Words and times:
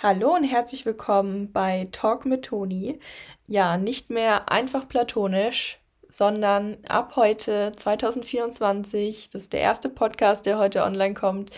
Hallo 0.00 0.32
und 0.32 0.44
herzlich 0.44 0.86
willkommen 0.86 1.50
bei 1.50 1.88
Talk 1.90 2.24
mit 2.24 2.44
Toni. 2.44 3.00
Ja, 3.48 3.76
nicht 3.76 4.10
mehr 4.10 4.48
einfach 4.48 4.86
platonisch, 4.86 5.80
sondern 6.08 6.76
ab 6.88 7.16
heute 7.16 7.72
2024, 7.74 9.28
das 9.30 9.42
ist 9.42 9.52
der 9.52 9.60
erste 9.60 9.88
Podcast, 9.88 10.46
der 10.46 10.56
heute 10.56 10.84
online 10.84 11.14
kommt, 11.14 11.50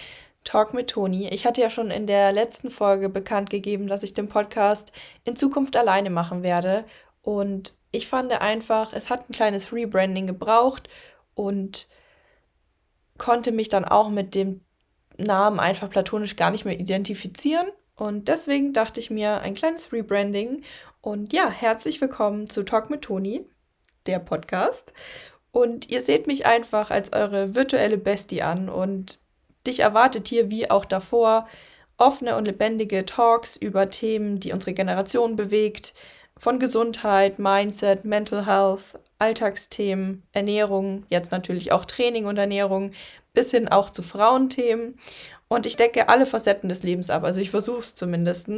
Talk 0.42 0.72
mit 0.72 0.88
Toni. 0.88 1.28
Ich 1.28 1.44
hatte 1.44 1.60
ja 1.60 1.68
schon 1.68 1.90
in 1.90 2.06
der 2.06 2.32
letzten 2.32 2.70
Folge 2.70 3.10
bekannt 3.10 3.50
gegeben, 3.50 3.88
dass 3.88 4.04
ich 4.04 4.14
den 4.14 4.30
Podcast 4.30 4.92
in 5.24 5.36
Zukunft 5.36 5.76
alleine 5.76 6.08
machen 6.08 6.42
werde. 6.42 6.86
Und 7.20 7.74
ich 7.92 8.06
fand 8.08 8.32
einfach, 8.32 8.94
es 8.94 9.10
hat 9.10 9.28
ein 9.28 9.34
kleines 9.34 9.70
Rebranding 9.70 10.26
gebraucht 10.26 10.88
und 11.34 11.88
konnte 13.18 13.52
mich 13.52 13.68
dann 13.68 13.84
auch 13.84 14.08
mit 14.08 14.34
dem 14.34 14.62
Namen 15.18 15.60
einfach 15.60 15.90
platonisch 15.90 16.36
gar 16.36 16.50
nicht 16.50 16.64
mehr 16.64 16.80
identifizieren. 16.80 17.66
Und 18.00 18.28
deswegen 18.28 18.72
dachte 18.72 18.98
ich 18.98 19.10
mir 19.10 19.42
ein 19.42 19.52
kleines 19.52 19.92
Rebranding. 19.92 20.62
Und 21.02 21.34
ja, 21.34 21.50
herzlich 21.50 22.00
willkommen 22.00 22.48
zu 22.48 22.62
Talk 22.62 22.88
mit 22.88 23.02
Toni, 23.02 23.44
der 24.06 24.18
Podcast. 24.20 24.94
Und 25.52 25.90
ihr 25.90 26.00
seht 26.00 26.26
mich 26.26 26.46
einfach 26.46 26.90
als 26.90 27.12
eure 27.12 27.54
virtuelle 27.54 27.98
Bestie 27.98 28.40
an. 28.40 28.70
Und 28.70 29.18
dich 29.66 29.80
erwartet 29.80 30.28
hier 30.28 30.50
wie 30.50 30.70
auch 30.70 30.86
davor 30.86 31.46
offene 31.98 32.38
und 32.38 32.46
lebendige 32.46 33.04
Talks 33.04 33.58
über 33.58 33.90
Themen, 33.90 34.40
die 34.40 34.54
unsere 34.54 34.72
Generation 34.72 35.36
bewegt. 35.36 35.92
Von 36.38 36.58
Gesundheit, 36.58 37.38
Mindset, 37.38 38.06
Mental 38.06 38.46
Health, 38.46 38.98
Alltagsthemen, 39.18 40.22
Ernährung, 40.32 41.04
jetzt 41.10 41.32
natürlich 41.32 41.70
auch 41.70 41.84
Training 41.84 42.24
und 42.24 42.38
Ernährung, 42.38 42.92
bis 43.34 43.50
hin 43.50 43.68
auch 43.68 43.90
zu 43.90 44.00
Frauenthemen. 44.00 44.98
Und 45.52 45.66
ich 45.66 45.76
decke 45.76 46.08
alle 46.08 46.26
Facetten 46.26 46.68
des 46.68 46.84
Lebens 46.84 47.10
ab. 47.10 47.24
Also 47.24 47.40
ich 47.40 47.50
versuche 47.50 47.80
es 47.80 47.96
zumindest. 47.96 48.48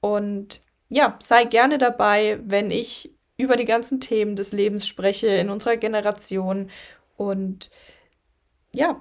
Und 0.00 0.60
ja, 0.88 1.16
sei 1.22 1.44
gerne 1.44 1.78
dabei, 1.78 2.40
wenn 2.44 2.72
ich 2.72 3.14
über 3.36 3.56
die 3.56 3.64
ganzen 3.64 4.00
Themen 4.00 4.34
des 4.34 4.52
Lebens 4.52 4.88
spreche 4.88 5.28
in 5.28 5.50
unserer 5.50 5.76
Generation. 5.76 6.68
Und 7.16 7.70
ja, 8.72 9.00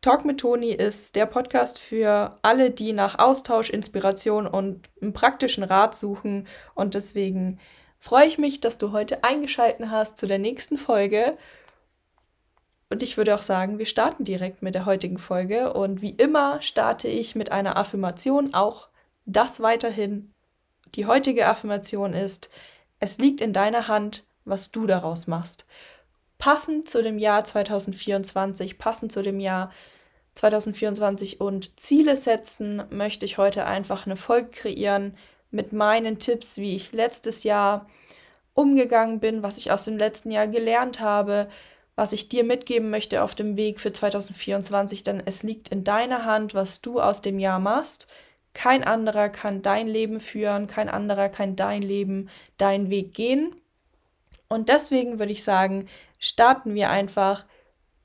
Talk 0.00 0.24
mit 0.24 0.38
Toni 0.38 0.70
ist 0.70 1.16
der 1.16 1.26
Podcast 1.26 1.80
für 1.80 2.38
alle, 2.42 2.70
die 2.70 2.92
nach 2.92 3.18
Austausch, 3.18 3.70
Inspiration 3.70 4.46
und 4.46 4.88
einem 5.02 5.12
praktischen 5.12 5.64
Rat 5.64 5.96
suchen. 5.96 6.46
Und 6.76 6.94
deswegen 6.94 7.58
freue 7.98 8.28
ich 8.28 8.38
mich, 8.38 8.60
dass 8.60 8.78
du 8.78 8.92
heute 8.92 9.24
eingeschaltet 9.24 9.90
hast 9.90 10.18
zu 10.18 10.28
der 10.28 10.38
nächsten 10.38 10.78
Folge. 10.78 11.36
Und 12.94 13.02
ich 13.02 13.16
würde 13.16 13.34
auch 13.34 13.42
sagen, 13.42 13.80
wir 13.80 13.86
starten 13.86 14.22
direkt 14.22 14.62
mit 14.62 14.76
der 14.76 14.86
heutigen 14.86 15.18
Folge. 15.18 15.72
Und 15.72 16.00
wie 16.00 16.10
immer 16.10 16.62
starte 16.62 17.08
ich 17.08 17.34
mit 17.34 17.50
einer 17.50 17.76
Affirmation, 17.76 18.54
auch 18.54 18.86
das 19.26 19.60
weiterhin. 19.60 20.32
Die 20.94 21.06
heutige 21.06 21.48
Affirmation 21.48 22.12
ist, 22.12 22.50
es 23.00 23.18
liegt 23.18 23.40
in 23.40 23.52
deiner 23.52 23.88
Hand, 23.88 24.22
was 24.44 24.70
du 24.70 24.86
daraus 24.86 25.26
machst. 25.26 25.66
Passend 26.38 26.88
zu 26.88 27.02
dem 27.02 27.18
Jahr 27.18 27.42
2024, 27.42 28.78
passend 28.78 29.10
zu 29.10 29.22
dem 29.22 29.40
Jahr 29.40 29.72
2024 30.36 31.40
und 31.40 31.76
Ziele 31.76 32.14
setzen, 32.14 32.84
möchte 32.90 33.26
ich 33.26 33.38
heute 33.38 33.66
einfach 33.66 34.06
eine 34.06 34.14
Folge 34.14 34.50
kreieren 34.50 35.16
mit 35.50 35.72
meinen 35.72 36.20
Tipps, 36.20 36.58
wie 36.58 36.76
ich 36.76 36.92
letztes 36.92 37.42
Jahr 37.42 37.88
umgegangen 38.52 39.18
bin, 39.18 39.42
was 39.42 39.58
ich 39.58 39.72
aus 39.72 39.84
dem 39.84 39.98
letzten 39.98 40.30
Jahr 40.30 40.46
gelernt 40.46 41.00
habe, 41.00 41.48
was 41.96 42.12
ich 42.12 42.28
dir 42.28 42.44
mitgeben 42.44 42.90
möchte 42.90 43.22
auf 43.22 43.34
dem 43.34 43.56
Weg 43.56 43.80
für 43.80 43.92
2024, 43.92 45.02
denn 45.04 45.22
es 45.24 45.42
liegt 45.42 45.68
in 45.68 45.84
deiner 45.84 46.24
Hand, 46.24 46.54
was 46.54 46.80
du 46.80 47.00
aus 47.00 47.22
dem 47.22 47.38
Jahr 47.38 47.60
machst. 47.60 48.08
Kein 48.52 48.84
anderer 48.84 49.28
kann 49.28 49.62
dein 49.62 49.86
Leben 49.88 50.20
führen, 50.20 50.66
kein 50.66 50.88
anderer 50.88 51.28
kann 51.28 51.56
dein 51.56 51.82
Leben, 51.82 52.28
deinen 52.56 52.90
Weg 52.90 53.14
gehen. 53.14 53.54
Und 54.48 54.68
deswegen 54.68 55.18
würde 55.18 55.32
ich 55.32 55.44
sagen, 55.44 55.88
starten 56.18 56.74
wir 56.74 56.90
einfach 56.90 57.44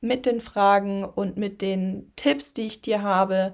mit 0.02 0.26
den 0.26 0.42
Fragen 0.42 1.04
und 1.04 1.38
mit 1.38 1.62
den 1.62 2.12
Tipps, 2.16 2.54
die 2.54 2.68
ich 2.68 2.82
dir 2.82 3.02
habe, 3.02 3.54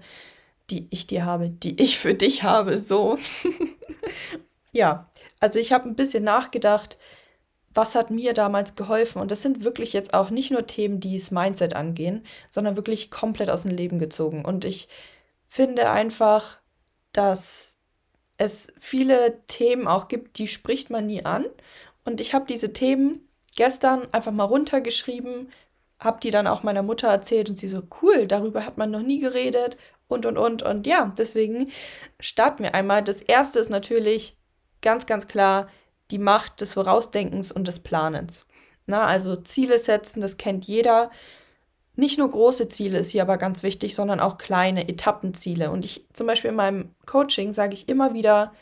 die 0.70 0.88
ich 0.92 1.08
dir 1.08 1.26
habe, 1.26 1.50
die 1.50 1.82
ich 1.82 1.98
für 2.00 2.14
dich 2.14 2.44
habe, 2.44 2.78
so. 2.78 3.18
ja, 4.72 5.10
also 5.40 5.60
ich 5.60 5.74
habe 5.74 5.90
ein 5.90 5.96
bisschen 5.96 6.24
nachgedacht, 6.24 6.98
was 7.76 7.94
hat 7.94 8.10
mir 8.10 8.34
damals 8.34 8.76
geholfen? 8.76 9.22
Und 9.22 9.32
das 9.32 9.42
sind 9.42 9.64
wirklich 9.64 9.94
jetzt 9.94 10.14
auch 10.14 10.30
nicht 10.30 10.50
nur 10.50 10.66
Themen, 10.66 11.00
die 11.00 11.18
das 11.18 11.30
Mindset 11.30 11.76
angehen, 11.76 12.26
sondern 12.50 12.78
wirklich 12.78 13.12
komplett 13.12 13.50
aus 13.50 13.64
dem 13.64 13.72
Leben 13.72 14.00
gezogen. 14.00 14.46
Und 14.46 14.66
ich 14.66 14.88
finde 15.46 15.92
einfach, 15.92 16.60
dass 17.12 17.80
es 18.38 18.74
viele 18.80 19.42
Themen 19.48 19.88
auch 19.88 20.08
gibt, 20.08 20.38
die 20.38 20.48
spricht 20.48 20.90
man 20.90 21.06
nie 21.06 21.24
an. 21.26 21.46
Und 22.06 22.22
ich 22.22 22.34
habe 22.34 22.46
diese 22.48 22.74
Themen 22.74 23.28
gestern 23.56 24.08
einfach 24.14 24.32
mal 24.32 24.44
runtergeschrieben, 24.46 25.52
habe 26.00 26.20
die 26.22 26.32
dann 26.32 26.48
auch 26.48 26.64
meiner 26.64 26.84
Mutter 26.84 27.08
erzählt 27.08 27.50
und 27.50 27.58
sie 27.58 27.68
so, 27.68 27.84
cool, 28.02 28.28
darüber 28.28 28.66
hat 28.66 28.78
man 28.78 28.92
noch 28.92 29.02
nie 29.02 29.20
geredet 29.20 29.78
und, 30.08 30.26
und, 30.26 30.38
und. 30.38 30.64
Und 30.64 30.88
ja, 30.88 31.14
deswegen 31.18 31.72
starten 32.20 32.64
wir 32.64 32.76
einmal. 32.76 33.04
Das 33.04 33.22
erste 33.22 33.60
ist 33.60 33.70
natürlich 33.70 34.38
ganz, 34.82 35.06
ganz 35.06 35.28
klar, 35.28 35.68
die 36.12 36.20
Macht 36.20 36.62
des 36.62 36.74
Vorausdenkens 36.74 37.52
und 37.52 37.68
des 37.68 37.80
Planens. 37.80 38.46
Na, 38.86 39.06
also 39.06 39.36
Ziele 39.36 39.80
setzen, 39.80 40.22
das 40.22 40.38
kennt 40.38 40.66
jeder. 40.66 41.10
Nicht 41.96 42.18
nur 42.18 42.30
große 42.30 42.68
Ziele 42.68 43.00
ist 43.00 43.12
hier 43.12 43.22
aber 43.22 43.38
ganz 43.38 43.64
wichtig, 43.64 43.96
sondern 43.96 44.20
auch 44.20 44.38
kleine 44.38 44.88
Etappenziele. 44.88 45.72
Und 45.72 45.86
ich 45.86 46.06
zum 46.14 46.28
Beispiel 46.28 46.52
in 46.52 46.58
meinem 46.58 46.96
Coaching 47.06 47.52
sage 47.52 47.74
ich 47.74 47.90
immer 47.90 48.14
wieder, 48.14 48.54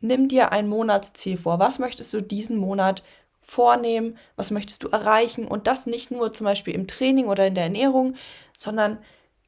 nimm 0.00 0.28
dir 0.28 0.52
ein 0.52 0.68
Monatsziel 0.68 1.36
vor. 1.36 1.58
Was 1.58 1.78
möchtest 1.78 2.12
du 2.14 2.22
diesen 2.22 2.56
Monat 2.56 3.02
vornehmen? 3.40 4.16
Was 4.36 4.50
möchtest 4.50 4.84
du 4.84 4.88
erreichen? 4.88 5.44
Und 5.44 5.66
das 5.66 5.86
nicht 5.86 6.10
nur 6.10 6.32
zum 6.32 6.44
Beispiel 6.44 6.74
im 6.74 6.86
Training 6.86 7.26
oder 7.26 7.46
in 7.46 7.54
der 7.54 7.64
Ernährung, 7.64 8.14
sondern 8.56 8.98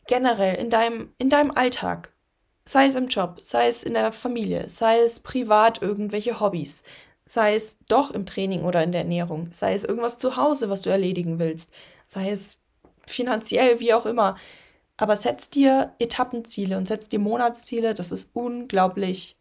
generell 0.06 0.56
in 0.56 0.68
deinem, 0.68 1.12
in 1.18 1.30
deinem 1.30 1.52
Alltag. 1.52 2.11
Sei 2.72 2.86
es 2.86 2.94
im 2.94 3.08
Job, 3.08 3.36
sei 3.42 3.68
es 3.68 3.84
in 3.84 3.92
der 3.92 4.12
Familie, 4.12 4.66
sei 4.66 5.00
es 5.00 5.20
privat 5.20 5.82
irgendwelche 5.82 6.40
Hobbys, 6.40 6.82
sei 7.26 7.54
es 7.54 7.76
doch 7.86 8.12
im 8.12 8.24
Training 8.24 8.62
oder 8.62 8.82
in 8.82 8.92
der 8.92 9.02
Ernährung, 9.02 9.52
sei 9.52 9.74
es 9.74 9.84
irgendwas 9.84 10.16
zu 10.16 10.36
Hause, 10.38 10.70
was 10.70 10.80
du 10.80 10.88
erledigen 10.88 11.38
willst, 11.38 11.70
sei 12.06 12.30
es 12.30 12.60
finanziell, 13.06 13.78
wie 13.80 13.92
auch 13.92 14.06
immer. 14.06 14.36
Aber 14.96 15.16
setz 15.16 15.50
dir 15.50 15.92
Etappenziele 15.98 16.78
und 16.78 16.88
setz 16.88 17.10
dir 17.10 17.18
Monatsziele, 17.18 17.92
das 17.92 18.10
ist 18.10 18.30
unglaublich 18.32 19.36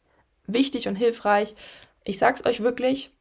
wichtig 0.45 0.89
und 0.89 0.97
hilfreich. 0.97 1.55
Ich 2.03 2.17
sag's 2.17 2.45
euch 2.45 2.59
wirklich, 2.59 3.11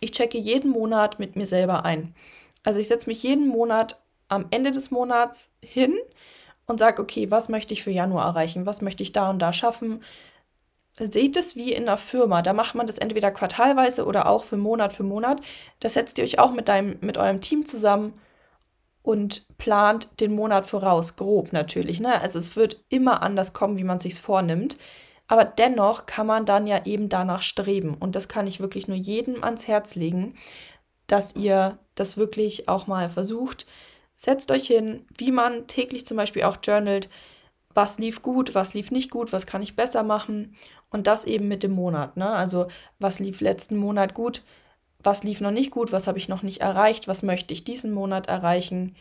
ich 0.00 0.12
checke 0.12 0.38
jeden 0.38 0.70
Monat 0.70 1.18
mit 1.18 1.36
mir 1.36 1.46
selber 1.46 1.84
ein. 1.84 2.14
Also 2.62 2.78
ich 2.78 2.88
setze 2.88 3.10
mich 3.10 3.22
jeden 3.24 3.48
Monat 3.48 4.00
am 4.28 4.46
Ende 4.52 4.72
des 4.72 4.90
Monats 4.90 5.50
hin 5.62 5.98
und 6.68 6.78
sage, 6.78 7.02
okay, 7.02 7.30
was 7.30 7.48
möchte 7.48 7.74
ich 7.74 7.82
für 7.82 7.90
Januar 7.90 8.26
erreichen? 8.26 8.66
Was 8.66 8.82
möchte 8.82 9.02
ich 9.02 9.12
da 9.12 9.30
und 9.30 9.40
da 9.40 9.52
schaffen? 9.52 10.02
Seht 10.98 11.36
es 11.36 11.56
wie 11.56 11.72
in 11.72 11.88
einer 11.88 11.98
Firma. 11.98 12.42
Da 12.42 12.52
macht 12.52 12.74
man 12.74 12.86
das 12.86 12.98
entweder 12.98 13.30
quartalweise 13.30 14.04
oder 14.04 14.28
auch 14.28 14.44
für 14.44 14.56
Monat 14.56 14.92
für 14.92 15.04
Monat. 15.04 15.40
Da 15.80 15.88
setzt 15.88 16.18
ihr 16.18 16.24
euch 16.24 16.38
auch 16.38 16.52
mit, 16.52 16.68
deinem, 16.68 16.98
mit 17.00 17.16
eurem 17.16 17.40
Team 17.40 17.66
zusammen 17.66 18.12
und 19.02 19.46
plant 19.58 20.08
den 20.20 20.34
Monat 20.34 20.66
voraus. 20.66 21.16
Grob 21.16 21.52
natürlich. 21.52 22.00
Ne? 22.00 22.20
Also 22.20 22.38
es 22.38 22.56
wird 22.56 22.84
immer 22.90 23.22
anders 23.22 23.52
kommen, 23.54 23.78
wie 23.78 23.84
man 23.84 23.98
sich 23.98 24.16
vornimmt. 24.16 24.76
Aber 25.28 25.44
dennoch 25.44 26.06
kann 26.06 26.26
man 26.26 26.46
dann 26.46 26.66
ja 26.66 26.84
eben 26.84 27.08
danach 27.08 27.42
streben. 27.42 27.94
Und 27.94 28.14
das 28.16 28.28
kann 28.28 28.46
ich 28.46 28.60
wirklich 28.60 28.88
nur 28.88 28.96
jedem 28.96 29.44
ans 29.44 29.68
Herz 29.68 29.94
legen, 29.94 30.34
dass 31.06 31.34
ihr 31.36 31.78
das 31.94 32.16
wirklich 32.16 32.68
auch 32.68 32.86
mal 32.86 33.08
versucht, 33.08 33.66
Setzt 34.20 34.50
euch 34.50 34.66
hin, 34.66 35.06
wie 35.16 35.30
man 35.30 35.68
täglich 35.68 36.04
zum 36.04 36.16
Beispiel 36.16 36.42
auch 36.42 36.56
journalt, 36.60 37.08
was 37.72 38.00
lief 38.00 38.20
gut, 38.20 38.52
was 38.52 38.74
lief 38.74 38.90
nicht 38.90 39.12
gut, 39.12 39.32
was 39.32 39.46
kann 39.46 39.62
ich 39.62 39.76
besser 39.76 40.02
machen 40.02 40.56
und 40.90 41.06
das 41.06 41.24
eben 41.24 41.46
mit 41.46 41.62
dem 41.62 41.70
Monat. 41.70 42.16
Ne? 42.16 42.28
Also 42.28 42.66
was 42.98 43.20
lief 43.20 43.40
letzten 43.40 43.76
Monat 43.76 44.14
gut, 44.14 44.42
was 44.98 45.22
lief 45.22 45.40
noch 45.40 45.52
nicht 45.52 45.70
gut, 45.70 45.92
was 45.92 46.08
habe 46.08 46.18
ich 46.18 46.28
noch 46.28 46.42
nicht 46.42 46.60
erreicht, 46.60 47.06
was 47.06 47.22
möchte 47.22 47.54
ich 47.54 47.62
diesen 47.62 47.92
Monat 47.92 48.26
erreichen, 48.26 48.96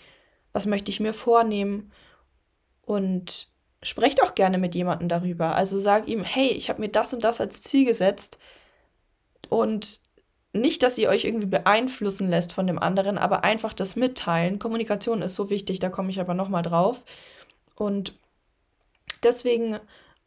was 0.53 0.67
möchte 0.67 0.91
ich 0.91 0.99
mir 0.99 1.15
vornehmen 1.15 1.91
und 2.83 3.47
sprecht 3.81 4.21
auch 4.21 4.35
gerne 4.35 4.59
mit 4.59 4.75
jemandem 4.75 5.09
darüber. 5.09 5.55
Also 5.55 5.79
sag 5.79 6.07
ihm, 6.07 6.23
hey, 6.23 6.49
ich 6.49 6.69
habe 6.69 6.79
mir 6.79 6.89
das 6.89 7.15
und 7.15 7.23
das 7.23 7.41
als 7.41 7.63
Ziel 7.63 7.85
gesetzt 7.85 8.37
und 9.49 9.99
nicht, 10.61 10.83
dass 10.83 10.97
ihr 10.97 11.09
euch 11.09 11.25
irgendwie 11.25 11.47
beeinflussen 11.47 12.29
lässt 12.29 12.53
von 12.53 12.67
dem 12.67 12.79
anderen, 12.79 13.17
aber 13.17 13.43
einfach 13.43 13.73
das 13.73 13.95
Mitteilen. 13.95 14.59
Kommunikation 14.59 15.21
ist 15.21 15.35
so 15.35 15.49
wichtig, 15.49 15.79
da 15.79 15.89
komme 15.89 16.09
ich 16.09 16.19
aber 16.19 16.33
nochmal 16.33 16.63
drauf. 16.63 17.03
Und 17.75 18.13
deswegen 19.23 19.79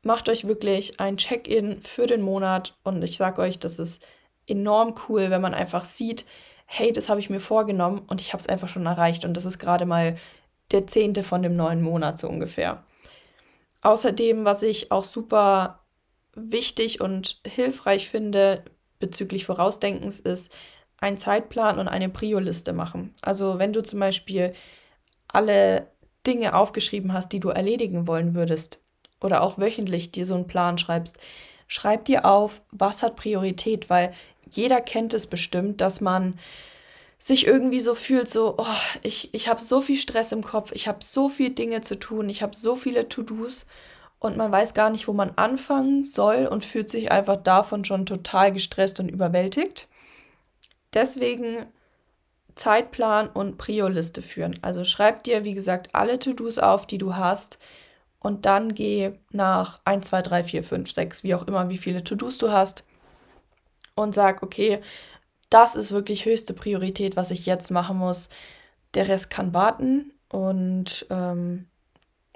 macht 0.02 0.28
euch 0.28 0.46
wirklich 0.46 1.00
ein 1.00 1.16
Check-in 1.16 1.82
für 1.82 2.06
den 2.06 2.22
Monat 2.22 2.76
und 2.84 3.02
ich 3.02 3.16
sage 3.16 3.42
euch, 3.42 3.58
das 3.58 3.78
ist 3.78 4.02
enorm 4.46 4.94
cool, 5.08 5.30
wenn 5.30 5.42
man 5.42 5.54
einfach 5.54 5.84
sieht, 5.84 6.24
hey, 6.66 6.92
das 6.92 7.08
habe 7.08 7.20
ich 7.20 7.30
mir 7.30 7.40
vorgenommen 7.40 8.02
und 8.08 8.20
ich 8.20 8.32
habe 8.32 8.40
es 8.40 8.48
einfach 8.48 8.68
schon 8.68 8.86
erreicht 8.86 9.24
und 9.24 9.36
das 9.36 9.44
ist 9.44 9.58
gerade 9.58 9.86
mal 9.86 10.16
der 10.70 10.86
zehnte 10.86 11.22
von 11.22 11.42
dem 11.42 11.56
neuen 11.56 11.82
Monat 11.82 12.18
so 12.18 12.28
ungefähr. 12.28 12.84
Außerdem, 13.82 14.44
was 14.44 14.62
ich 14.62 14.92
auch 14.92 15.04
super 15.04 15.80
wichtig 16.34 17.00
und 17.00 17.40
hilfreich 17.44 18.08
finde 18.08 18.64
bezüglich 19.00 19.44
Vorausdenkens, 19.46 20.20
ist 20.20 20.52
ein 20.98 21.16
Zeitplan 21.16 21.78
und 21.78 21.88
eine 21.88 22.08
Prio-Liste 22.08 22.72
machen. 22.72 23.12
Also 23.22 23.58
wenn 23.58 23.72
du 23.72 23.82
zum 23.82 23.98
Beispiel 23.98 24.52
alle 25.28 25.90
Dinge 26.26 26.54
aufgeschrieben 26.54 27.12
hast, 27.12 27.32
die 27.32 27.40
du 27.40 27.48
erledigen 27.48 28.06
wollen 28.06 28.34
würdest, 28.34 28.82
oder 29.22 29.42
auch 29.42 29.58
wöchentlich 29.58 30.12
dir 30.12 30.24
so 30.24 30.34
einen 30.34 30.46
Plan 30.46 30.78
schreibst, 30.78 31.18
schreib 31.66 32.04
dir 32.06 32.24
auf, 32.24 32.62
was 32.70 33.02
hat 33.02 33.16
Priorität, 33.16 33.90
weil 33.90 34.12
jeder 34.50 34.80
kennt 34.80 35.14
es 35.14 35.26
bestimmt, 35.26 35.80
dass 35.80 36.00
man 36.00 36.38
sich 37.18 37.46
irgendwie 37.46 37.80
so 37.80 37.94
fühlt, 37.94 38.28
so, 38.28 38.54
oh, 38.56 38.64
ich, 39.02 39.32
ich 39.34 39.48
habe 39.48 39.60
so 39.60 39.80
viel 39.80 39.98
Stress 39.98 40.32
im 40.32 40.42
Kopf, 40.42 40.72
ich 40.72 40.88
habe 40.88 41.04
so 41.04 41.28
viele 41.28 41.50
Dinge 41.50 41.82
zu 41.82 41.98
tun, 41.98 42.30
ich 42.30 42.42
habe 42.42 42.56
so 42.56 42.76
viele 42.76 43.08
To-Dos 43.08 43.66
und 44.20 44.36
man 44.36 44.52
weiß 44.52 44.74
gar 44.74 44.90
nicht, 44.90 45.08
wo 45.08 45.12
man 45.12 45.32
anfangen 45.36 46.04
soll 46.04 46.46
und 46.46 46.62
fühlt 46.62 46.90
sich 46.90 47.10
einfach 47.10 47.36
davon 47.36 47.84
schon 47.84 48.06
total 48.06 48.52
gestresst 48.52 49.00
und 49.00 49.08
überwältigt. 49.08 49.88
Deswegen 50.92 51.66
Zeitplan 52.54 53.28
und 53.28 53.56
Prio-Liste 53.56 54.20
führen. 54.22 54.58
Also 54.60 54.84
schreib 54.84 55.24
dir, 55.24 55.44
wie 55.44 55.54
gesagt, 55.54 55.94
alle 55.94 56.18
To-Dos 56.18 56.58
auf, 56.58 56.86
die 56.86 56.98
du 56.98 57.16
hast 57.16 57.58
und 58.18 58.44
dann 58.44 58.74
geh 58.74 59.12
nach 59.30 59.80
1, 59.86 60.08
2, 60.08 60.22
3, 60.22 60.44
4, 60.44 60.64
5, 60.64 60.92
6, 60.92 61.24
wie 61.24 61.34
auch 61.34 61.46
immer, 61.46 61.70
wie 61.70 61.78
viele 61.78 62.04
To-Dos 62.04 62.36
du 62.36 62.52
hast 62.52 62.84
und 63.94 64.14
sag, 64.14 64.42
okay, 64.42 64.80
das 65.48 65.74
ist 65.74 65.92
wirklich 65.92 66.26
höchste 66.26 66.52
Priorität, 66.52 67.16
was 67.16 67.30
ich 67.30 67.46
jetzt 67.46 67.70
machen 67.70 67.96
muss. 67.96 68.28
Der 68.92 69.08
Rest 69.08 69.30
kann 69.30 69.54
warten 69.54 70.12
und 70.28 71.06
ähm, 71.08 71.69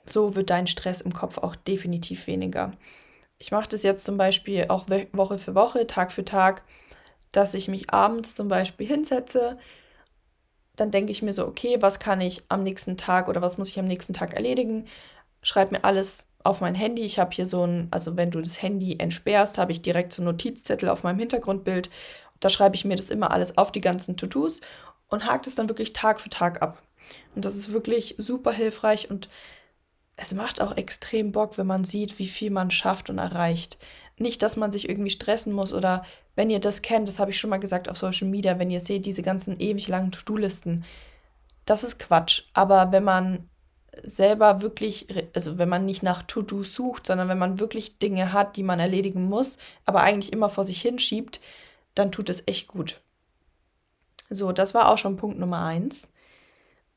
so 0.07 0.35
wird 0.35 0.51
dein 0.51 0.67
Stress 0.67 1.01
im 1.01 1.13
Kopf 1.13 1.39
auch 1.39 1.57
definitiv 1.57 2.27
weniger. 2.27 2.73
Ich 3.39 3.51
mache 3.51 3.69
das 3.69 3.83
jetzt 3.83 4.05
zum 4.05 4.17
Beispiel 4.17 4.67
auch 4.69 4.87
Woche 5.13 5.39
für 5.39 5.55
Woche, 5.55 5.87
Tag 5.87 6.13
für 6.13 6.25
Tag, 6.25 6.63
dass 7.33 7.55
ich 7.55 7.69
mich 7.69 7.93
abends 7.93 8.35
zum 8.35 8.49
Beispiel 8.49 8.87
hinsetze. 8.87 9.59
Dann 10.77 10.91
denke 10.91 11.13
ich 11.13 11.23
mir 11.23 11.33
so, 11.33 11.47
okay, 11.47 11.77
was 11.81 11.99
kann 11.99 12.21
ich 12.21 12.43
am 12.49 12.63
nächsten 12.63 12.97
Tag 12.97 13.29
oder 13.29 13.43
was 13.43 13.59
muss 13.59 13.69
ich 13.69 13.79
am 13.79 13.87
nächsten 13.87 14.13
Tag 14.13 14.35
erledigen? 14.35 14.87
Schreib 15.43 15.73
mir 15.73 15.85
alles 15.85 16.29
auf 16.43 16.61
mein 16.61 16.75
Handy. 16.75 17.03
Ich 17.03 17.19
habe 17.19 17.35
hier 17.35 17.47
so 17.47 17.67
ein, 17.67 17.89
also 17.91 18.17
wenn 18.17 18.31
du 18.31 18.41
das 18.41 18.63
Handy 18.63 18.97
entsperrst, 18.99 19.59
habe 19.59 19.73
ich 19.73 19.83
direkt 19.83 20.13
so 20.13 20.23
einen 20.23 20.31
Notizzettel 20.31 20.89
auf 20.89 21.03
meinem 21.03 21.19
Hintergrundbild. 21.19 21.91
Da 22.41 22.51
schreibe 22.51 22.77
ich 22.77 22.85
mir 22.85 22.97
das 22.97 23.11
immer 23.11 23.31
alles 23.31 23.57
auf 23.59 23.73
die 23.73 23.81
ganzen 23.81 24.17
To-Dos 24.17 24.61
und 25.09 25.27
hake 25.27 25.45
das 25.45 25.55
dann 25.55 25.69
wirklich 25.69 25.93
Tag 25.93 26.21
für 26.21 26.31
Tag 26.31 26.63
ab. 26.63 26.83
Und 27.35 27.45
das 27.45 27.57
ist 27.57 27.73
wirklich 27.73 28.15
super 28.19 28.53
hilfreich 28.53 29.11
und 29.11 29.29
es 30.17 30.33
macht 30.33 30.61
auch 30.61 30.77
extrem 30.77 31.33
Bock, 31.33 31.59
wenn 31.59 31.67
man 31.67 31.85
sieht, 31.85 32.19
wie 32.19 32.29
viel 32.29 32.51
man 32.51 32.71
schafft 32.71 33.11
und 33.11 33.19
erreicht. 33.19 33.79
Nicht, 34.17 34.43
dass 34.43 34.57
man 34.57 34.71
sich 34.71 34.89
irgendwie 34.89 35.11
stressen 35.11 35.53
muss 35.53 35.73
oder 35.73 36.05
wenn 36.37 36.51
ihr 36.51 36.61
das 36.61 36.83
kennt, 36.83 37.09
das 37.09 37.19
habe 37.19 37.33
ich 37.33 37.39
schon 37.39 37.51
mal 37.51 37.59
gesagt 37.59 37.89
auf 37.89 37.97
Social 37.97 38.29
Media, 38.29 38.59
wenn 38.59 38.71
ihr 38.71 38.81
seht, 38.81 39.07
diese 39.07 39.23
ganzen 39.23 39.59
ewig 39.59 39.89
langen 39.89 40.13
To-Do-Listen, 40.13 40.85
das 41.65 41.83
ist 41.83 41.99
Quatsch. 41.99 42.43
Aber 42.53 42.93
wenn 42.93 43.05
man 43.05 43.49
selber 44.03 44.63
wirklich, 44.63 45.07
also 45.35 45.59
wenn 45.59 45.69
man 45.69 45.85
nicht 45.85 46.03
nach 46.03 46.23
To-Do 46.23 46.63
sucht, 46.63 47.07
sondern 47.07 47.29
wenn 47.29 47.39
man 47.39 47.61
wirklich 47.61 47.99
Dinge 47.99 48.33
hat, 48.33 48.57
die 48.57 48.63
man 48.63 48.81
erledigen 48.81 49.25
muss, 49.25 49.59
aber 49.85 50.03
eigentlich 50.03 50.33
immer 50.33 50.51
vor 50.51 50.65
sich 50.65 50.81
hinschiebt, 50.81 51.41
dann 51.95 52.13
tut 52.13 52.29
es 52.29 52.45
echt 52.47 52.69
gut. 52.69 53.01
So, 54.31 54.53
das 54.53 54.75
war 54.75 54.91
auch 54.91 54.99
schon 54.99 55.17
Punkt 55.17 55.39
Nummer 55.39 55.65
eins. 55.65 56.11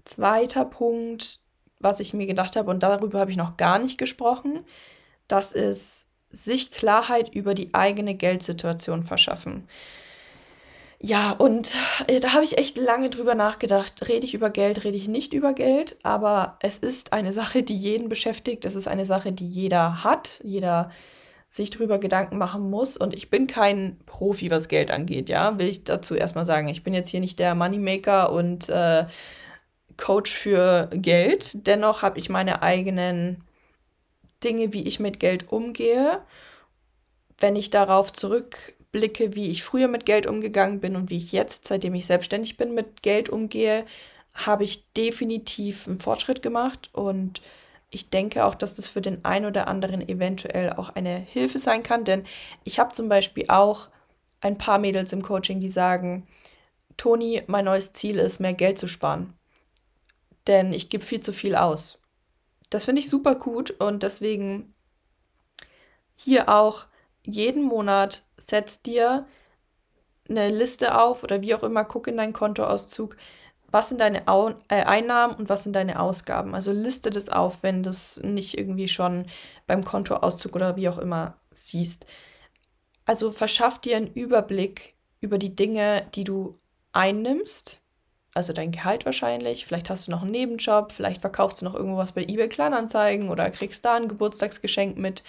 Zweiter 0.05 0.65
Punkt, 0.65 1.39
was 1.79 1.99
ich 1.99 2.13
mir 2.13 2.27
gedacht 2.27 2.55
habe, 2.55 2.69
und 2.69 2.81
darüber 2.83 3.19
habe 3.19 3.31
ich 3.31 3.37
noch 3.37 3.57
gar 3.57 3.79
nicht 3.79 3.97
gesprochen, 3.97 4.65
das 5.27 5.53
ist 5.53 6.07
sich 6.29 6.71
Klarheit 6.71 7.33
über 7.33 7.53
die 7.53 7.73
eigene 7.73 8.15
Geldsituation 8.15 9.03
verschaffen. 9.03 9.67
Ja, 10.99 11.31
und 11.31 11.75
äh, 12.07 12.19
da 12.19 12.33
habe 12.33 12.43
ich 12.43 12.57
echt 12.57 12.75
lange 12.75 13.09
drüber 13.09 13.35
nachgedacht. 13.35 14.07
Rede 14.09 14.25
ich 14.25 14.33
über 14.33 14.49
Geld, 14.49 14.83
rede 14.83 14.97
ich 14.97 15.07
nicht 15.07 15.33
über 15.33 15.53
Geld, 15.53 15.97
aber 16.01 16.57
es 16.59 16.79
ist 16.79 17.13
eine 17.13 17.33
Sache, 17.33 17.61
die 17.61 17.75
jeden 17.75 18.09
beschäftigt. 18.09 18.65
Es 18.65 18.75
ist 18.75 18.87
eine 18.87 19.05
Sache, 19.05 19.31
die 19.31 19.47
jeder 19.47 20.03
hat, 20.03 20.41
jeder 20.43 20.89
sich 21.51 21.69
drüber 21.69 21.99
Gedanken 21.99 22.37
machen 22.37 22.69
muss. 22.69 22.97
Und 22.97 23.15
ich 23.15 23.29
bin 23.29 23.45
kein 23.45 23.99
Profi, 24.07 24.49
was 24.49 24.69
Geld 24.69 24.89
angeht, 24.89 25.29
ja, 25.29 25.59
will 25.59 25.67
ich 25.67 25.83
dazu 25.83 26.15
erstmal 26.15 26.45
sagen. 26.45 26.67
Ich 26.67 26.83
bin 26.83 26.95
jetzt 26.95 27.09
hier 27.09 27.19
nicht 27.19 27.37
der 27.37 27.53
Moneymaker 27.53 28.31
und 28.31 28.67
äh, 28.69 29.05
Coach 29.97 30.31
für 30.31 30.89
Geld. 30.93 31.67
Dennoch 31.67 32.01
habe 32.01 32.19
ich 32.19 32.29
meine 32.29 32.61
eigenen 32.61 33.43
Dinge, 34.43 34.73
wie 34.73 34.83
ich 34.83 34.99
mit 34.99 35.19
Geld 35.19 35.51
umgehe. 35.51 36.21
Wenn 37.39 37.55
ich 37.55 37.69
darauf 37.69 38.13
zurückblicke, 38.13 39.35
wie 39.35 39.49
ich 39.49 39.63
früher 39.63 39.87
mit 39.87 40.05
Geld 40.05 40.27
umgegangen 40.27 40.79
bin 40.79 40.95
und 40.95 41.09
wie 41.09 41.17
ich 41.17 41.31
jetzt, 41.31 41.67
seitdem 41.67 41.95
ich 41.95 42.05
selbstständig 42.05 42.57
bin, 42.57 42.73
mit 42.73 43.03
Geld 43.03 43.29
umgehe, 43.29 43.85
habe 44.33 44.63
ich 44.63 44.91
definitiv 44.93 45.87
einen 45.87 45.99
Fortschritt 45.99 46.41
gemacht 46.41 46.89
und 46.93 47.41
ich 47.89 48.09
denke 48.09 48.45
auch, 48.45 48.53
dass 48.53 48.75
das 48.75 48.87
für 48.87 49.01
den 49.01 49.23
einen 49.25 49.45
oder 49.45 49.67
anderen 49.67 50.07
eventuell 50.07 50.73
auch 50.73 50.89
eine 50.89 51.15
Hilfe 51.17 51.57
sein 51.57 51.83
kann, 51.83 52.03
denn 52.03 52.25
ich 52.63 52.79
habe 52.79 52.91
zum 52.91 53.09
Beispiel 53.09 53.45
auch 53.47 53.89
ein 54.41 54.57
paar 54.57 54.77
Mädels 54.77 55.13
im 55.13 55.23
Coaching, 55.23 55.59
die 55.59 55.69
sagen, 55.69 56.27
Toni, 56.97 57.43
mein 57.47 57.65
neues 57.65 57.93
Ziel 57.93 58.17
ist, 58.17 58.39
mehr 58.39 58.53
Geld 58.53 58.77
zu 58.77 58.87
sparen 58.87 59.36
denn 60.47 60.73
ich 60.73 60.89
gebe 60.89 61.03
viel 61.03 61.19
zu 61.19 61.33
viel 61.33 61.55
aus. 61.55 62.01
Das 62.69 62.85
finde 62.85 63.01
ich 63.01 63.09
super 63.09 63.35
gut 63.35 63.71
und 63.71 64.03
deswegen 64.03 64.73
hier 66.15 66.49
auch 66.49 66.85
jeden 67.23 67.63
Monat 67.63 68.23
setz 68.37 68.81
dir 68.81 69.27
eine 70.29 70.49
Liste 70.49 70.99
auf 70.99 71.23
oder 71.23 71.41
wie 71.41 71.55
auch 71.55 71.63
immer, 71.63 71.85
guck 71.85 72.07
in 72.07 72.17
deinen 72.17 72.33
Kontoauszug, 72.33 73.15
was 73.69 73.89
sind 73.89 73.99
deine 73.99 74.27
Au 74.27 74.49
äh, 74.69 74.83
Einnahmen 74.83 75.35
und 75.35 75.49
was 75.49 75.63
sind 75.63 75.73
deine 75.73 75.99
Ausgaben. 75.99 76.55
Also 76.55 76.71
liste 76.71 77.09
das 77.09 77.29
auf, 77.29 77.63
wenn 77.63 77.83
du 77.83 77.89
es 77.89 78.21
nicht 78.23 78.57
irgendwie 78.57 78.87
schon 78.87 79.25
beim 79.67 79.83
Kontoauszug 79.83 80.55
oder 80.55 80.75
wie 80.75 80.89
auch 80.89 80.97
immer 80.97 81.37
siehst. 81.51 82.05
Also 83.05 83.31
verschaff 83.31 83.79
dir 83.79 83.97
einen 83.97 84.13
Überblick 84.13 84.95
über 85.19 85.37
die 85.37 85.55
Dinge, 85.55 86.07
die 86.15 86.23
du 86.23 86.59
einnimmst 86.91 87.81
also 88.37 88.53
dein 88.53 88.71
Gehalt 88.71 89.05
wahrscheinlich. 89.05 89.65
Vielleicht 89.65 89.89
hast 89.89 90.07
du 90.07 90.11
noch 90.11 90.21
einen 90.21 90.31
Nebenjob, 90.31 90.91
vielleicht 90.91 91.21
verkaufst 91.21 91.61
du 91.61 91.65
noch 91.65 91.75
irgendwas 91.75 92.13
bei 92.13 92.23
eBay 92.23 92.47
Kleinanzeigen 92.47 93.29
oder 93.29 93.49
kriegst 93.49 93.83
da 93.83 93.95
ein 93.95 94.07
Geburtstagsgeschenk 94.07 94.97
mit 94.97 95.23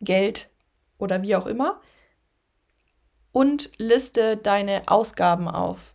Geld 0.00 0.50
oder 0.98 1.22
wie 1.22 1.34
auch 1.34 1.46
immer. 1.46 1.80
Und 3.32 3.70
liste 3.78 4.36
deine 4.36 4.82
Ausgaben 4.86 5.48
auf. 5.48 5.94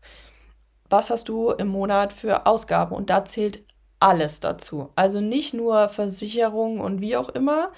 Was 0.90 1.10
hast 1.10 1.30
du 1.30 1.52
im 1.52 1.68
Monat 1.68 2.14
für 2.14 2.46
Ausgaben? 2.46 2.96
Und 2.96 3.10
da 3.10 3.26
zählt 3.26 3.64
alles 4.00 4.40
dazu. 4.40 4.90
Also 4.96 5.22
nicht 5.22 5.54
nur 5.54 5.90
Versicherung 5.90 6.80
und 6.80 7.02
wie 7.02 7.18
auch 7.18 7.30
immer, 7.30 7.72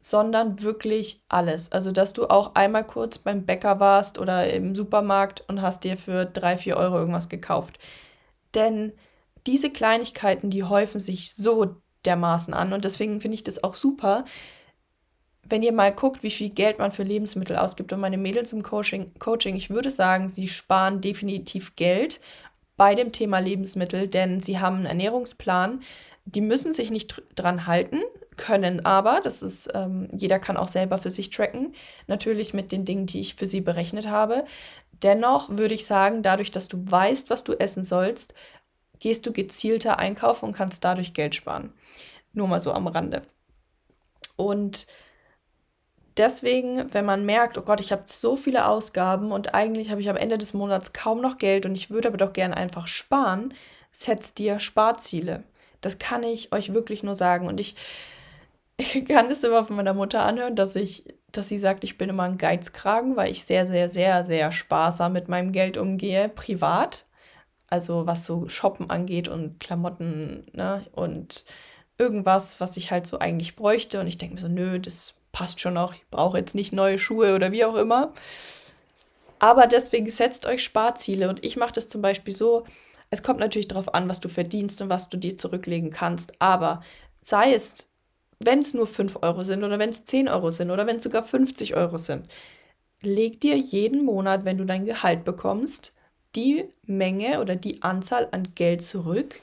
sondern 0.00 0.60
wirklich 0.60 1.22
alles. 1.30 1.72
Also, 1.72 1.90
dass 1.90 2.12
du 2.12 2.26
auch 2.26 2.54
einmal 2.54 2.86
kurz 2.86 3.16
beim 3.16 3.46
Bäcker 3.46 3.80
warst 3.80 4.18
oder 4.18 4.52
im 4.52 4.74
Supermarkt 4.74 5.42
und 5.48 5.62
hast 5.62 5.82
dir 5.84 5.96
für 5.96 6.26
drei, 6.26 6.58
vier 6.58 6.76
Euro 6.76 6.98
irgendwas 6.98 7.30
gekauft. 7.30 7.78
Denn 8.54 8.92
diese 9.46 9.70
Kleinigkeiten, 9.70 10.50
die 10.50 10.64
häufen 10.64 11.00
sich 11.00 11.34
so 11.34 11.76
dermaßen 12.04 12.54
an. 12.54 12.72
Und 12.72 12.84
deswegen 12.84 13.20
finde 13.20 13.34
ich 13.36 13.42
das 13.42 13.62
auch 13.62 13.74
super, 13.74 14.24
wenn 15.48 15.62
ihr 15.62 15.72
mal 15.72 15.92
guckt, 15.92 16.22
wie 16.22 16.30
viel 16.30 16.50
Geld 16.50 16.78
man 16.78 16.92
für 16.92 17.02
Lebensmittel 17.02 17.56
ausgibt. 17.56 17.92
Und 17.92 18.00
meine 18.00 18.16
Mädels 18.16 18.52
im 18.52 18.62
Coaching, 18.62 19.12
Coaching, 19.18 19.56
ich 19.56 19.70
würde 19.70 19.90
sagen, 19.90 20.28
sie 20.28 20.48
sparen 20.48 21.00
definitiv 21.00 21.76
Geld 21.76 22.20
bei 22.76 22.94
dem 22.94 23.12
Thema 23.12 23.38
Lebensmittel, 23.38 24.08
denn 24.08 24.40
sie 24.40 24.58
haben 24.58 24.76
einen 24.76 24.86
Ernährungsplan. 24.86 25.82
Die 26.24 26.40
müssen 26.40 26.72
sich 26.72 26.90
nicht 26.90 27.22
dran 27.34 27.66
halten, 27.66 28.00
können 28.36 28.84
aber, 28.84 29.20
das 29.22 29.42
ist, 29.42 29.70
ähm, 29.74 30.08
jeder 30.12 30.38
kann 30.38 30.56
auch 30.56 30.68
selber 30.68 30.98
für 30.98 31.10
sich 31.10 31.30
tracken, 31.30 31.74
natürlich 32.06 32.54
mit 32.54 32.72
den 32.72 32.84
Dingen, 32.84 33.06
die 33.06 33.20
ich 33.20 33.34
für 33.34 33.46
sie 33.46 33.60
berechnet 33.60 34.08
habe. 34.08 34.44
Dennoch 35.02 35.50
würde 35.50 35.74
ich 35.74 35.86
sagen, 35.86 36.22
dadurch, 36.22 36.50
dass 36.50 36.68
du 36.68 36.84
weißt, 36.88 37.30
was 37.30 37.44
du 37.44 37.54
essen 37.54 37.84
sollst, 37.84 38.34
gehst 38.98 39.26
du 39.26 39.32
gezielter 39.32 39.98
einkaufen 39.98 40.46
und 40.46 40.52
kannst 40.52 40.84
dadurch 40.84 41.14
Geld 41.14 41.34
sparen. 41.34 41.72
Nur 42.32 42.48
mal 42.48 42.60
so 42.60 42.72
am 42.72 42.86
Rande. 42.86 43.22
Und 44.36 44.86
deswegen, 46.16 46.92
wenn 46.92 47.04
man 47.04 47.24
merkt, 47.24 47.58
oh 47.58 47.62
Gott, 47.62 47.80
ich 47.80 47.92
habe 47.92 48.04
so 48.06 48.36
viele 48.36 48.66
Ausgaben 48.66 49.32
und 49.32 49.54
eigentlich 49.54 49.90
habe 49.90 50.00
ich 50.00 50.08
am 50.08 50.16
Ende 50.16 50.38
des 50.38 50.54
Monats 50.54 50.92
kaum 50.92 51.20
noch 51.20 51.38
Geld 51.38 51.66
und 51.66 51.74
ich 51.74 51.90
würde 51.90 52.08
aber 52.08 52.16
doch 52.16 52.32
gerne 52.32 52.56
einfach 52.56 52.86
sparen, 52.86 53.54
setz 53.90 54.34
dir 54.34 54.60
Sparziele. 54.60 55.44
Das 55.80 55.98
kann 55.98 56.22
ich 56.22 56.52
euch 56.52 56.72
wirklich 56.72 57.02
nur 57.02 57.14
sagen. 57.14 57.46
Und 57.46 57.60
ich 57.60 57.76
kann 59.08 59.30
es 59.30 59.44
immer 59.44 59.64
von 59.64 59.76
meiner 59.76 59.94
Mutter 59.94 60.22
anhören, 60.24 60.56
dass 60.56 60.76
ich 60.76 61.04
dass 61.36 61.48
sie 61.48 61.58
sagt, 61.58 61.84
ich 61.84 61.98
bin 61.98 62.08
immer 62.08 62.24
ein 62.24 62.38
Geizkragen, 62.38 63.16
weil 63.16 63.30
ich 63.30 63.44
sehr, 63.44 63.66
sehr, 63.66 63.90
sehr, 63.90 64.24
sehr 64.24 64.52
sparsam 64.52 65.12
mit 65.12 65.28
meinem 65.28 65.52
Geld 65.52 65.76
umgehe, 65.76 66.28
privat. 66.28 67.06
Also 67.68 68.06
was 68.06 68.26
so 68.26 68.48
Shoppen 68.48 68.90
angeht 68.90 69.28
und 69.28 69.58
Klamotten 69.60 70.46
ne? 70.52 70.84
und 70.92 71.44
irgendwas, 71.98 72.60
was 72.60 72.76
ich 72.76 72.90
halt 72.90 73.06
so 73.06 73.18
eigentlich 73.18 73.56
bräuchte 73.56 74.00
und 74.00 74.06
ich 74.06 74.18
denke 74.18 74.34
mir 74.34 74.40
so, 74.40 74.48
nö, 74.48 74.78
das 74.78 75.14
passt 75.32 75.60
schon 75.60 75.74
noch, 75.74 75.94
ich 75.94 76.06
brauche 76.10 76.38
jetzt 76.38 76.54
nicht 76.54 76.72
neue 76.72 76.98
Schuhe 76.98 77.34
oder 77.34 77.52
wie 77.52 77.64
auch 77.64 77.74
immer. 77.74 78.12
Aber 79.38 79.66
deswegen 79.66 80.08
setzt 80.10 80.46
euch 80.46 80.62
Sparziele 80.62 81.28
und 81.28 81.44
ich 81.44 81.56
mache 81.56 81.72
das 81.72 81.88
zum 81.88 82.02
Beispiel 82.02 82.34
so, 82.34 82.64
es 83.10 83.22
kommt 83.22 83.40
natürlich 83.40 83.68
darauf 83.68 83.94
an, 83.94 84.08
was 84.08 84.20
du 84.20 84.28
verdienst 84.28 84.80
und 84.80 84.88
was 84.88 85.08
du 85.08 85.16
dir 85.16 85.36
zurücklegen 85.36 85.90
kannst, 85.90 86.40
aber 86.40 86.82
sei 87.20 87.54
es, 87.54 87.93
wenn 88.40 88.60
es 88.60 88.74
nur 88.74 88.86
5 88.86 89.18
Euro 89.22 89.44
sind 89.44 89.64
oder 89.64 89.78
wenn 89.78 89.90
es 89.90 90.04
10 90.04 90.28
Euro 90.28 90.50
sind 90.50 90.70
oder 90.70 90.86
wenn 90.86 90.96
es 90.96 91.02
sogar 91.02 91.24
50 91.24 91.76
Euro 91.76 91.98
sind, 91.98 92.28
leg 93.02 93.40
dir 93.40 93.56
jeden 93.56 94.04
Monat, 94.04 94.44
wenn 94.44 94.58
du 94.58 94.64
dein 94.64 94.84
Gehalt 94.86 95.24
bekommst, 95.24 95.94
die 96.36 96.68
Menge 96.86 97.40
oder 97.40 97.56
die 97.56 97.82
Anzahl 97.82 98.28
an 98.32 98.54
Geld 98.54 98.82
zurück 98.82 99.40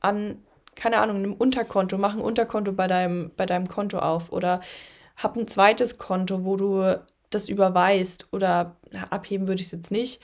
an, 0.00 0.38
keine 0.74 0.98
Ahnung, 0.98 1.16
einem 1.16 1.34
Unterkonto, 1.34 1.98
mach 1.98 2.14
ein 2.14 2.20
Unterkonto 2.20 2.72
bei 2.72 2.86
deinem, 2.86 3.30
bei 3.36 3.46
deinem 3.46 3.68
Konto 3.68 3.98
auf 3.98 4.32
oder 4.32 4.60
hab 5.16 5.36
ein 5.36 5.46
zweites 5.46 5.98
Konto, 5.98 6.44
wo 6.44 6.56
du 6.56 7.00
das 7.30 7.48
überweist 7.48 8.28
oder 8.32 8.76
na, 8.92 9.04
abheben 9.10 9.46
würde 9.46 9.60
ich 9.60 9.66
es 9.66 9.72
jetzt 9.72 9.90
nicht 9.90 10.22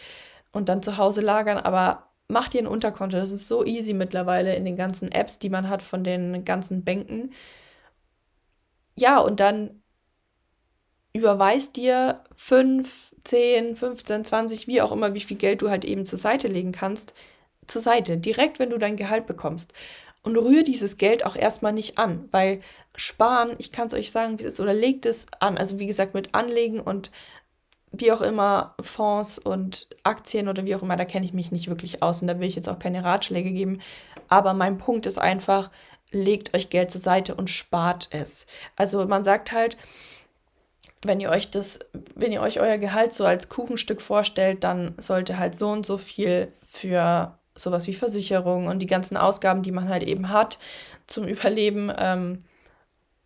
und 0.53 0.69
dann 0.69 0.83
zu 0.83 0.97
Hause 0.97 1.21
lagern, 1.21 1.59
aber 1.59 2.09
mach 2.29 2.49
dir 2.49 2.61
ein 2.63 2.67
Unterkonto. 2.67 3.17
Das 3.17 3.31
ist 3.31 3.47
so 3.47 3.65
easy 3.65 3.95
mittlerweile 3.95 4.57
in 4.57 4.65
den 4.65 4.77
ganzen 4.77 5.13
Apps, 5.13 5.39
die 5.39 5.51
man 5.51 5.69
hat 5.69 5.83
von 5.83 6.03
den 6.05 6.45
ganzen 6.45 6.85
Banken. 6.85 7.33
Ja, 8.97 9.19
und 9.19 9.41
dann 9.41 9.83
überweist 11.13 11.77
dir 11.77 12.23
5, 12.35 13.15
10, 13.25 13.77
15, 13.77 14.25
20, 14.25 14.67
wie 14.69 14.81
auch 14.83 14.93
immer, 14.93 15.15
wie 15.15 15.21
viel 15.21 15.37
Geld 15.37 15.63
du 15.63 15.71
halt 15.71 15.85
eben 15.85 16.05
zur 16.05 16.19
Seite 16.19 16.49
legen 16.49 16.73
kannst, 16.73 17.15
zur 17.67 17.83
Seite, 17.83 18.19
direkt 18.19 18.59
wenn 18.59 18.71
du 18.71 18.79
dein 18.79 18.97
Gehalt 18.97 19.27
bekommst. 19.27 19.73
Und 20.23 20.37
rühr 20.37 20.65
dieses 20.65 20.99
Geld 20.99 21.25
auch 21.25 21.37
erstmal 21.37 21.73
nicht 21.73 21.99
an, 21.99 22.29
weil 22.33 22.61
sparen, 22.97 23.55
ich 23.59 23.73
kann 23.73 23.87
es 23.87 23.95
euch 23.95 24.11
sagen, 24.11 24.39
wie 24.39 24.45
es 24.45 24.55
ist, 24.55 24.61
oder 24.61 24.75
legt 24.75 25.07
es 25.07 25.27
an. 25.41 25.57
Also 25.59 25.79
wie 25.79 25.87
gesagt, 25.87 26.15
mit 26.15 26.35
Anlegen 26.35 26.81
und 26.81 27.11
wie 27.93 28.13
auch 28.13 28.21
immer 28.21 28.75
Fonds 28.81 29.39
und 29.39 29.89
Aktien 30.03 30.49
oder 30.49 30.65
wie 30.65 30.75
auch 30.75 30.83
immer, 30.83 30.97
da 30.97 31.05
kenne 31.05 31.25
ich 31.25 31.33
mich 31.33 31.53
nicht 31.53 31.69
wirklich 31.69 32.03
aus 32.03 32.21
und 32.23 32.29
da 32.29 32.39
will 32.39 32.49
ich 32.49 32.57
jetzt 32.57 32.69
auch 32.69 32.79
keine 32.79 33.05
Ratschläge 33.05 33.53
geben. 33.53 33.81
Aber 34.29 34.55
mein 34.55 34.79
Punkt 34.79 35.07
ist 35.07 35.19
einfach, 35.19 35.71
legt 36.11 36.55
euch 36.57 36.71
Geld 36.71 36.91
zur 36.91 37.01
Seite 37.01 37.35
und 37.35 37.51
spart 37.51 38.09
es. 38.11 38.47
Also 38.77 39.07
man 39.07 39.25
sagt 39.25 39.53
halt, 39.53 39.77
wenn 41.03 41.21
ihr 41.21 41.31
euch 41.31 41.51
das, 41.51 41.79
wenn 42.15 42.33
ihr 42.33 42.41
euch 42.41 42.61
euer 42.61 42.79
Gehalt 42.79 43.13
so 43.13 43.25
als 43.25 43.49
Kuchenstück 43.49 44.01
vorstellt, 44.01 44.65
dann 44.65 44.95
sollte 44.99 45.39
halt 45.39 45.55
so 45.55 45.69
und 45.69 45.87
so 45.87 45.99
viel 45.99 46.53
für 46.67 47.39
sowas 47.55 47.87
wie 47.87 47.95
Versicherung 47.95 48.67
und 48.67 48.81
die 48.81 48.87
ganzen 48.87 49.17
Ausgaben, 49.17 49.63
die 49.63 49.73
man 49.73 49.89
halt 49.89 50.03
eben 50.03 50.31
hat 50.31 50.59
zum 51.07 51.27
Überleben, 51.27 51.93
ähm, 51.97 52.45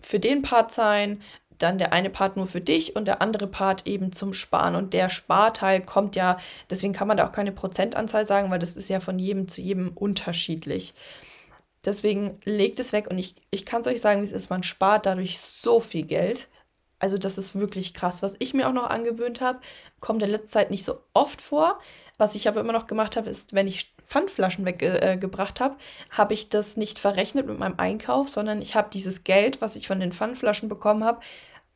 für 0.01 0.19
den 0.19 0.43
Part 0.43 0.73
sein, 0.73 1.21
dann 1.59 1.79
der 1.79 1.93
eine 1.93 2.09
Part 2.09 2.37
nur 2.37 2.47
für 2.47 2.61
dich 2.61 2.97
und 2.97 3.05
der 3.05 3.21
andere 3.21 3.47
Part 3.47 3.87
eben 3.87 4.13
zum 4.13 4.33
Sparen. 4.33 4.75
Und 4.75 4.95
der 4.95 5.11
Sparteil 5.11 5.83
kommt 5.83 6.17
ja, 6.17 6.39
deswegen 6.71 6.95
kann 6.95 7.07
man 7.07 7.19
da 7.19 7.27
auch 7.27 7.33
keine 7.33 7.53
Prozentanzahl 7.53 8.25
sagen, 8.25 8.51
weil 8.51 8.59
das 8.59 8.77
ist 8.77 8.89
ja 8.89 9.01
von 9.01 9.19
jedem 9.19 9.47
zu 9.47 9.61
jedem 9.61 9.91
unterschiedlich. 9.95 10.95
Deswegen 11.85 12.39
legt 12.45 12.79
es 12.79 12.93
weg 12.93 13.09
und 13.09 13.19
ich, 13.19 13.35
ich 13.51 13.65
kann 13.65 13.81
es 13.81 13.87
euch 13.87 14.01
sagen, 14.01 14.21
wie 14.21 14.25
es 14.25 14.33
ist, 14.33 14.51
man 14.51 14.63
spart 14.63 15.07
dadurch 15.07 15.41
so 15.41 15.81
viel 15.81 16.05
Geld. 16.05 16.49
Also 16.99 17.17
das 17.17 17.39
ist 17.39 17.59
wirklich 17.59 17.95
krass. 17.95 18.23
Was 18.23 18.37
ich 18.39 18.53
mir 18.53 18.69
auch 18.69 18.75
noch 18.75 18.91
angewöhnt 18.91 19.41
habe, 19.41 19.61
kommt 20.01 20.23
in 20.23 20.31
letzter 20.31 20.61
Zeit 20.61 20.71
nicht 20.71 20.85
so 20.85 21.01
oft 21.15 21.41
vor. 21.41 21.81
Was 22.19 22.35
ich 22.35 22.47
aber 22.49 22.61
immer 22.61 22.75
noch 22.75 22.87
gemacht 22.87 23.17
habe, 23.17 23.31
ist, 23.31 23.55
wenn 23.55 23.67
ich 23.67 23.95
Pfandflaschen 24.05 24.67
weggebracht 24.67 25.61
äh, 25.61 25.65
habe, 25.65 25.77
habe 26.11 26.35
ich 26.35 26.51
das 26.51 26.77
nicht 26.77 26.99
verrechnet 26.99 27.47
mit 27.47 27.59
meinem 27.59 27.79
Einkauf, 27.79 28.29
sondern 28.29 28.61
ich 28.61 28.75
habe 28.75 28.91
dieses 28.93 29.25
Geld, 29.25 29.63
was 29.63 29.77
ich 29.77 29.87
von 29.87 30.01
den 30.01 30.13
Pfandflaschen 30.13 30.69
bekommen 30.69 31.05
habe, 31.05 31.21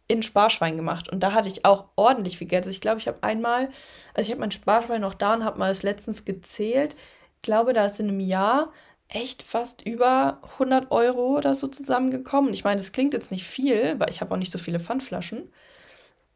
in 0.07 0.23
Sparschwein 0.23 0.77
gemacht. 0.77 1.09
Und 1.09 1.21
da 1.21 1.33
hatte 1.33 1.49
ich 1.49 1.65
auch 1.65 1.87
ordentlich 1.97 2.37
viel 2.37 2.47
Geld. 2.47 2.65
Also 2.65 2.71
ich 2.71 2.83
glaube, 2.83 2.99
ich 2.99 3.09
habe 3.09 3.23
einmal, 3.23 3.71
also 4.13 4.27
ich 4.27 4.31
habe 4.31 4.41
mein 4.41 4.51
Sparschwein 4.51 5.01
noch 5.01 5.15
da 5.15 5.35
und 5.35 5.45
habe 5.45 5.59
mal 5.59 5.73
das 5.73 5.83
letztens 5.83 6.27
gezählt. 6.27 6.95
Ich 7.37 7.43
glaube, 7.43 7.73
da 7.73 7.87
ist 7.87 8.01
in 8.01 8.09
einem 8.09 8.21
Jahr 8.21 8.71
echt 9.09 9.43
fast 9.43 9.83
über 9.83 10.41
100 10.55 10.91
Euro 10.91 11.37
oder 11.37 11.55
so 11.55 11.69
zusammengekommen. 11.69 12.53
Ich 12.55 12.65
meine, 12.65 12.81
das 12.81 12.93
klingt 12.93 13.15
jetzt 13.15 13.31
nicht 13.31 13.47
viel, 13.47 13.99
weil 13.99 14.11
ich 14.11 14.21
habe 14.21 14.35
auch 14.35 14.39
nicht 14.39 14.53
so 14.53 14.59
viele 14.59 14.81
Pfandflaschen. 14.81 15.53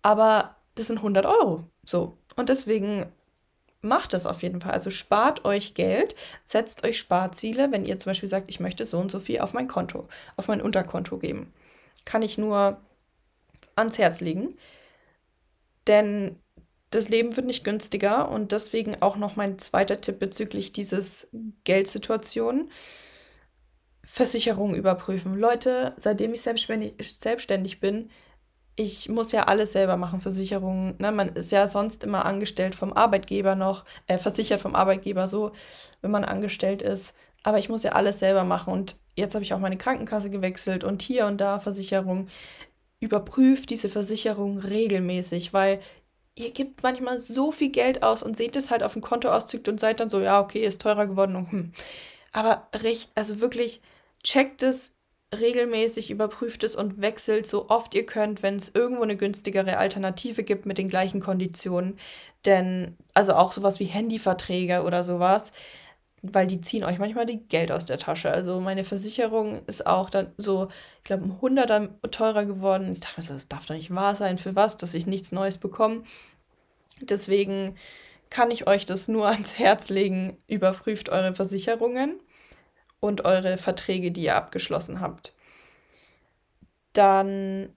Aber 0.03 0.57
das 0.75 0.89
sind 0.89 0.99
100 0.99 1.27
Euro. 1.27 1.65
So. 1.85 2.17
Und 2.37 2.49
deswegen 2.49 3.07
macht 3.81 4.13
das 4.13 4.27
auf 4.27 4.43
jeden 4.43 4.61
Fall. 4.61 4.73
Also 4.73 4.91
spart 4.91 5.45
euch 5.45 5.75
Geld, 5.75 6.15
setzt 6.45 6.85
euch 6.85 6.99
Sparziele, 6.99 7.73
wenn 7.73 7.85
ihr 7.85 7.99
zum 7.99 8.11
Beispiel 8.11 8.29
sagt, 8.29 8.51
ich 8.51 8.61
möchte 8.61 8.87
so 8.87 8.99
und 8.99 9.11
so 9.11 9.21
viel 9.21 9.41
auf 9.41 9.55
mein 9.55 9.69
Konto, 9.69 10.09
auf 10.37 10.49
mein 10.49 10.63
Unterkonto 10.63 11.19
geben. 11.19 11.53
Kann 12.05 12.23
ich 12.23 12.39
nur 12.39 12.81
ans 13.77 13.99
Herz 13.99 14.21
legen. 14.21 14.57
Denn 15.87 16.39
das 16.91 17.09
Leben 17.09 17.37
wird 17.37 17.47
nicht 17.47 17.65
günstiger 17.65 18.31
und 18.31 18.53
deswegen 18.53 19.03
auch 19.03 19.17
noch 19.17 19.37
mein 19.37 19.59
zweiter 19.59 20.01
Tipp 20.01 20.19
bezüglich 20.19 20.73
dieses 20.73 21.29
Geldsituation. 21.65 22.71
Versicherung 24.05 24.75
überprüfen. 24.75 25.35
Leute, 25.37 25.93
seitdem 25.99 26.33
ich 26.33 26.41
selbstständig, 26.41 27.81
bin, 27.81 28.11
ich 28.75 29.09
muss 29.09 29.33
ja 29.33 29.43
alles 29.45 29.73
selber 29.73 29.97
machen, 29.97 30.21
Versicherungen. 30.21 30.95
Ne? 30.99 31.13
Man 31.13 31.29
ist 31.31 31.53
ja 31.53 31.69
sonst 31.69 32.05
immer 32.05 32.25
angestellt 32.25 32.75
vom 32.75 32.93
Arbeitgeber 32.93 33.55
noch, 33.55 33.85
äh, 34.07 34.19
versichert 34.19 34.61
vom 34.61 34.75
Arbeitgeber 34.75 35.29
so, 35.29 35.53
wenn 36.01 36.11
man 36.11 36.25
angestellt 36.25 36.81
ist. 36.81 37.13
Aber 37.43 37.59
ich 37.59 37.69
muss 37.69 37.83
ja 37.83 37.93
alles 37.93 38.21
selber 38.21 38.45
machen 38.45 38.73
und 38.73 38.97
jetzt 39.17 39.35
habe 39.35 39.45
ich 39.45 39.53
auch 39.53 39.59
meine 39.59 39.77
Krankenkasse 39.77 40.31
gewechselt 40.31 40.85
und 40.85 41.03
hier 41.03 41.27
und 41.27 41.39
da 41.39 41.61
Versicherung. 41.61 42.29
Überprüft 43.01 43.71
diese 43.71 43.89
Versicherung 43.89 44.59
regelmäßig, 44.59 45.53
weil 45.53 45.81
ihr 46.39 46.53
gebt 46.53 46.83
manchmal 46.83 47.19
so 47.19 47.51
viel 47.51 47.71
Geld 47.71 48.03
aus 48.03 48.23
und 48.23 48.37
seht 48.37 48.57
es 48.57 48.71
halt 48.71 48.83
auf 48.83 48.93
dem 48.93 49.03
Kontoauszug 49.03 49.67
und 49.69 49.81
seid 49.81 50.01
dann 50.01 50.11
so, 50.11 50.21
ja, 50.21 50.41
okay, 50.41 50.65
ist 50.65 50.81
teurer 50.81 51.07
geworden 51.07 51.37
und 51.37 51.53
hm. 51.53 51.73
Aber 52.33 52.69
also 53.15 53.41
wirklich 53.41 53.81
checkt 54.23 54.63
es 54.63 54.95
regelmäßig 55.39 56.11
überprüft 56.11 56.65
es 56.65 56.75
und 56.75 57.01
wechselt 57.01 57.47
so 57.47 57.69
oft 57.69 57.95
ihr 57.95 58.07
könnt, 58.07 58.43
wenn 58.43 58.57
es 58.57 58.75
irgendwo 58.75 59.03
eine 59.03 59.17
günstigere 59.17 59.77
Alternative 59.77 60.43
gibt 60.43 60.65
mit 60.65 60.79
den 60.79 60.89
gleichen 60.89 61.21
Konditionen. 61.21 61.99
Denn, 62.47 62.97
also 63.15 63.35
auch 63.35 63.53
sowas 63.53 63.81
wie 63.81 63.85
Handyverträge 63.85 64.85
oder 64.85 65.05
sowas, 65.05 65.53
weil 66.33 66.47
die 66.47 66.61
ziehen 66.61 66.85
euch 66.85 66.99
manchmal 66.99 67.27
die 67.27 67.41
Geld 67.41 67.73
aus 67.73 67.87
der 67.87 67.99
Tasche. 67.99 68.31
Also 68.31 68.61
meine 68.61 68.85
Versicherung 68.85 69.65
ist 69.67 69.87
auch 69.87 70.11
dann 70.11 70.33
so, 70.37 70.69
ich 70.99 71.05
glaube, 71.05 71.25
ein 71.25 71.41
Hunderter 71.41 71.89
teurer 72.11 72.45
geworden. 72.45 72.93
Ich 72.93 73.01
dachte, 73.01 73.17
das 73.17 73.49
darf 73.49 73.67
doch 73.67 73.75
nicht 73.75 73.95
wahr 73.95 74.17
sein. 74.17 74.39
Für 74.39 74.55
was, 74.55 74.77
dass 74.77 74.95
ich 74.95 75.07
nichts 75.07 75.33
Neues 75.33 75.59
bekomme. 75.59 76.03
Deswegen 77.01 77.77
kann 78.31 78.51
ich 78.51 78.67
euch 78.67 78.87
das 78.87 79.09
nur 79.09 79.29
ans 79.29 79.59
Herz 79.59 79.89
legen. 79.89 80.37
Überprüft 80.47 81.09
eure 81.09 81.35
Versicherungen 81.35 82.21
und 83.01 83.25
eure 83.25 83.59
Verträge, 83.59 84.11
die 84.11 84.23
ihr 84.23 84.37
abgeschlossen 84.37 85.01
habt. 85.01 85.35
Dann 86.93 87.75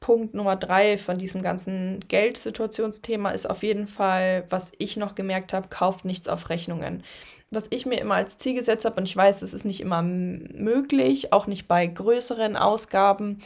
Punkt 0.00 0.34
Nummer 0.34 0.56
drei 0.56 0.96
von 0.98 1.18
diesem 1.18 1.42
ganzen 1.42 2.00
Geldsituationsthema 2.08 3.30
ist 3.30 3.48
auf 3.48 3.62
jeden 3.62 3.88
Fall, 3.88 4.44
was 4.48 4.72
ich 4.78 4.96
noch 4.96 5.14
gemerkt 5.14 5.52
habe, 5.52 5.68
kauft 5.68 6.04
nichts 6.04 6.28
auf 6.28 6.50
Rechnungen. 6.50 7.02
Was 7.50 7.66
ich 7.70 7.86
mir 7.86 8.00
immer 8.00 8.14
als 8.14 8.38
Ziel 8.38 8.54
gesetzt 8.54 8.84
habe, 8.84 9.00
und 9.00 9.08
ich 9.08 9.16
weiß, 9.16 9.42
es 9.42 9.54
ist 9.54 9.64
nicht 9.64 9.80
immer 9.80 10.02
möglich, 10.02 11.32
auch 11.32 11.46
nicht 11.46 11.66
bei 11.66 11.86
größeren 11.86 12.56
Ausgaben, 12.56 13.38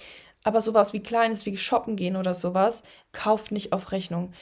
aber 0.44 0.60
sowas 0.60 0.92
wie 0.92 1.00
kleines 1.00 1.46
wie 1.46 1.56
shoppen 1.56 1.96
gehen 1.96 2.16
oder 2.16 2.34
sowas, 2.34 2.82
kauft 3.12 3.52
nicht 3.52 3.72
auf 3.72 3.92
Rechnung 3.92 4.32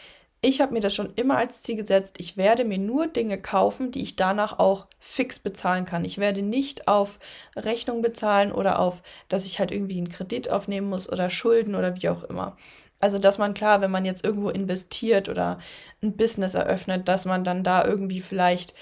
ich 0.43 0.61
habe 0.61 0.73
mir 0.73 0.81
das 0.81 0.95
schon 0.95 1.13
immer 1.17 1.37
als 1.37 1.63
Ziel 1.63 1.77
gesetzt, 1.77 2.17
ich 2.19 2.37
werde 2.37 2.65
mir 2.65 2.79
nur 2.79 3.07
Dinge 3.07 3.41
kaufen, 3.41 3.91
die 3.91 4.01
ich 4.01 4.17
danach 4.17 4.59
auch 4.59 4.87
fix 4.99 5.39
bezahlen 5.39 5.85
kann. 5.85 6.05
Ich 6.05 6.19
werde 6.19 6.43
nicht 6.43 6.89
auf 6.89 7.19
Rechnung 7.57 8.01
bezahlen 8.01 8.51
oder 8.51 8.79
auf, 8.79 9.03
dass 9.29 9.45
ich 9.45 9.59
halt 9.59 9.71
irgendwie 9.71 9.99
einen 9.99 10.09
Kredit 10.09 10.51
aufnehmen 10.51 10.89
muss 10.89 11.11
oder 11.11 11.29
Schulden 11.29 11.75
oder 11.75 11.97
wie 11.97 12.09
auch 12.09 12.25
immer. 12.25 12.57
Also, 13.01 13.19
dass 13.19 13.39
man 13.39 13.55
klar, 13.55 13.81
wenn 13.81 13.91
man 13.91 14.05
jetzt 14.05 14.25
irgendwo 14.25 14.51
investiert 14.51 15.29
oder 15.29 15.59
ein 16.03 16.17
Business 16.17 16.55
eröffnet, 16.55 17.09
dass 17.09 17.25
man 17.25 17.45
dann 17.45 17.65
da 17.65 17.85
irgendwie 17.85 18.21
vielleicht 18.21 18.75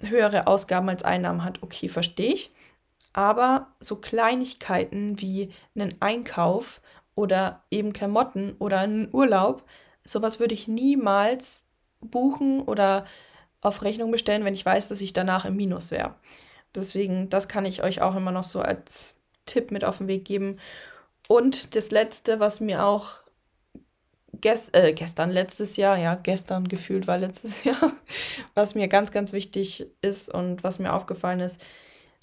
höhere 0.00 0.46
Ausgaben 0.46 0.88
als 0.88 1.02
Einnahmen 1.02 1.44
hat, 1.44 1.62
okay, 1.62 1.88
verstehe 1.88 2.34
ich. 2.34 2.52
Aber 3.12 3.68
so 3.80 3.96
Kleinigkeiten 3.96 5.20
wie 5.20 5.50
einen 5.74 5.94
Einkauf 6.00 6.80
oder 7.14 7.62
eben 7.70 7.92
Klamotten 7.92 8.56
oder 8.58 8.80
einen 8.80 9.08
Urlaub, 9.12 9.64
sowas 10.04 10.40
würde 10.40 10.54
ich 10.54 10.68
niemals 10.68 11.64
buchen 12.00 12.60
oder 12.60 13.06
auf 13.60 13.82
Rechnung 13.82 14.10
bestellen, 14.10 14.44
wenn 14.44 14.54
ich 14.54 14.66
weiß, 14.66 14.88
dass 14.88 15.00
ich 15.00 15.12
danach 15.12 15.44
im 15.44 15.56
Minus 15.56 15.90
wäre. 15.90 16.16
Deswegen, 16.74 17.28
das 17.28 17.48
kann 17.48 17.64
ich 17.64 17.82
euch 17.82 18.02
auch 18.02 18.16
immer 18.16 18.32
noch 18.32 18.44
so 18.44 18.60
als 18.60 19.14
Tipp 19.46 19.70
mit 19.70 19.84
auf 19.84 19.98
den 19.98 20.08
Weg 20.08 20.24
geben. 20.24 20.58
Und 21.28 21.76
das 21.76 21.90
letzte, 21.90 22.40
was 22.40 22.60
mir 22.60 22.84
auch 22.84 23.22
gest 24.40 24.76
äh, 24.76 24.92
gestern, 24.92 25.30
letztes 25.30 25.76
Jahr, 25.76 25.96
ja, 25.96 26.14
gestern 26.16 26.66
gefühlt 26.66 27.06
war 27.06 27.18
letztes 27.18 27.64
Jahr, 27.64 27.92
was 28.54 28.74
mir 28.74 28.88
ganz, 28.88 29.12
ganz 29.12 29.32
wichtig 29.32 29.86
ist 30.00 30.32
und 30.32 30.64
was 30.64 30.78
mir 30.78 30.92
aufgefallen 30.92 31.40
ist, 31.40 31.60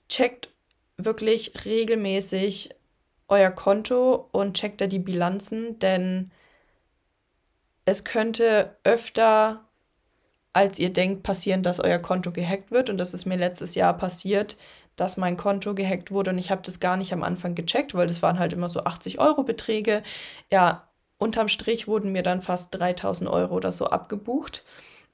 checkt 0.10 0.50
wirklich 0.98 1.54
regelmäßig 1.66 2.72
euer 3.28 3.52
Konto 3.52 4.28
und 4.32 4.58
checkt 4.58 4.82
da 4.82 4.88
die 4.88 5.00
Bilanzen, 5.00 5.80
denn 5.80 6.32
es 7.90 8.04
könnte 8.04 8.78
öfter, 8.84 9.66
als 10.54 10.80
ihr 10.80 10.92
denkt, 10.94 11.24
passieren, 11.24 11.64
dass 11.64 11.80
euer 11.80 12.00
Konto 12.00 12.32
gehackt 12.32 12.72
wird. 12.72 12.90
Und 12.90 12.98
das 12.98 13.14
ist 13.14 13.26
mir 13.26 13.38
letztes 13.38 13.76
Jahr 13.76 13.98
passiert, 13.98 14.58
dass 14.96 15.18
mein 15.18 15.38
Konto 15.38 15.74
gehackt 15.76 16.12
wurde 16.12 16.32
und 16.32 16.38
ich 16.38 16.52
habe 16.52 16.62
das 16.64 16.80
gar 16.80 16.98
nicht 16.98 17.14
am 17.14 17.24
Anfang 17.24 17.56
gecheckt, 17.56 17.96
weil 17.96 18.08
das 18.08 18.22
waren 18.22 18.38
halt 18.38 18.54
immer 18.54 18.70
so 18.70 18.84
80 18.84 19.20
Euro 19.20 19.44
Beträge. 19.44 20.04
Ja, 20.52 20.90
unterm 21.18 21.48
Strich 21.48 21.88
wurden 21.88 22.12
mir 22.12 22.24
dann 22.24 22.42
fast 22.42 22.76
3000 22.78 23.30
Euro 23.30 23.56
oder 23.56 23.72
so 23.72 23.86
abgebucht 23.88 24.64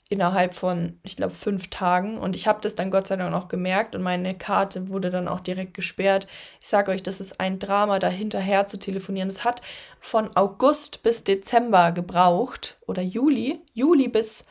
innerhalb 0.10 0.54
von, 0.54 1.00
ich 1.04 1.16
glaube, 1.16 1.34
fünf 1.34 1.70
Tagen. 1.70 2.18
Und 2.18 2.36
ich 2.36 2.48
habe 2.48 2.62
das 2.62 2.76
dann 2.76 2.92
Gott 2.92 3.08
sei 3.08 3.16
Dank 3.16 3.34
auch 3.34 3.48
gemerkt 3.48 3.96
und 3.96 4.04
meine 4.04 4.38
Karte 4.38 4.90
wurde 4.90 5.10
dann 5.10 5.28
auch 5.28 5.40
direkt 5.40 5.74
gesperrt. 5.74 6.28
Ich 6.62 6.68
sage 6.68 6.92
euch, 6.92 7.02
das 7.02 7.20
ist 7.20 7.40
ein 7.40 7.58
Drama, 7.60 8.00
da 8.00 8.08
hinterher 8.08 8.68
zu 8.68 8.78
telefonieren. 8.78 9.30
Es 9.30 9.44
hat 9.44 9.62
von 10.00 10.36
August 10.36 11.02
bis 11.02 11.24
Dezember 11.24 11.92
gebraucht 11.92 12.78
oder 12.86 13.02
Juli, 13.02 13.62
Juli 13.74 14.08
bis 14.08 14.46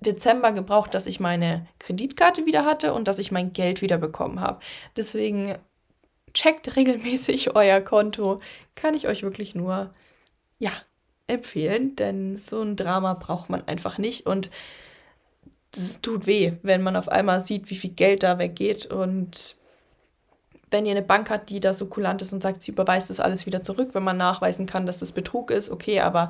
Dezember 0.00 0.52
gebraucht, 0.52 0.94
dass 0.94 1.06
ich 1.06 1.20
meine 1.20 1.66
Kreditkarte 1.78 2.44
wieder 2.44 2.66
hatte 2.66 2.92
und 2.92 3.08
dass 3.08 3.18
ich 3.18 3.32
mein 3.32 3.52
Geld 3.52 3.80
wieder 3.80 3.98
bekommen 3.98 4.40
habe. 4.40 4.60
Deswegen 4.96 5.56
checkt 6.34 6.76
regelmäßig 6.76 7.54
euer 7.56 7.80
Konto. 7.80 8.40
Kann 8.74 8.94
ich 8.94 9.08
euch 9.08 9.22
wirklich 9.22 9.54
nur, 9.54 9.92
ja, 10.58 10.72
empfehlen, 11.32 11.96
denn 11.96 12.36
so 12.36 12.62
ein 12.62 12.76
Drama 12.76 13.14
braucht 13.14 13.50
man 13.50 13.66
einfach 13.66 13.98
nicht 13.98 14.26
und 14.26 14.50
es 15.74 16.00
tut 16.00 16.26
weh, 16.26 16.52
wenn 16.62 16.82
man 16.82 16.96
auf 16.96 17.08
einmal 17.08 17.40
sieht, 17.40 17.70
wie 17.70 17.76
viel 17.76 17.90
Geld 17.90 18.22
da 18.22 18.38
weggeht 18.38 18.86
und 18.86 19.56
wenn 20.70 20.86
ihr 20.86 20.92
eine 20.92 21.02
Bank 21.02 21.30
habt, 21.30 21.50
die 21.50 21.60
da 21.60 21.74
so 21.74 21.86
kulant 21.86 22.22
ist 22.22 22.32
und 22.32 22.40
sagt, 22.40 22.62
sie 22.62 22.72
überweist 22.72 23.10
das 23.10 23.20
alles 23.20 23.46
wieder 23.46 23.62
zurück, 23.62 23.90
wenn 23.92 24.02
man 24.02 24.16
nachweisen 24.16 24.66
kann, 24.66 24.86
dass 24.86 24.98
das 24.98 25.12
Betrug 25.12 25.50
ist, 25.50 25.70
okay, 25.70 26.00
aber 26.00 26.28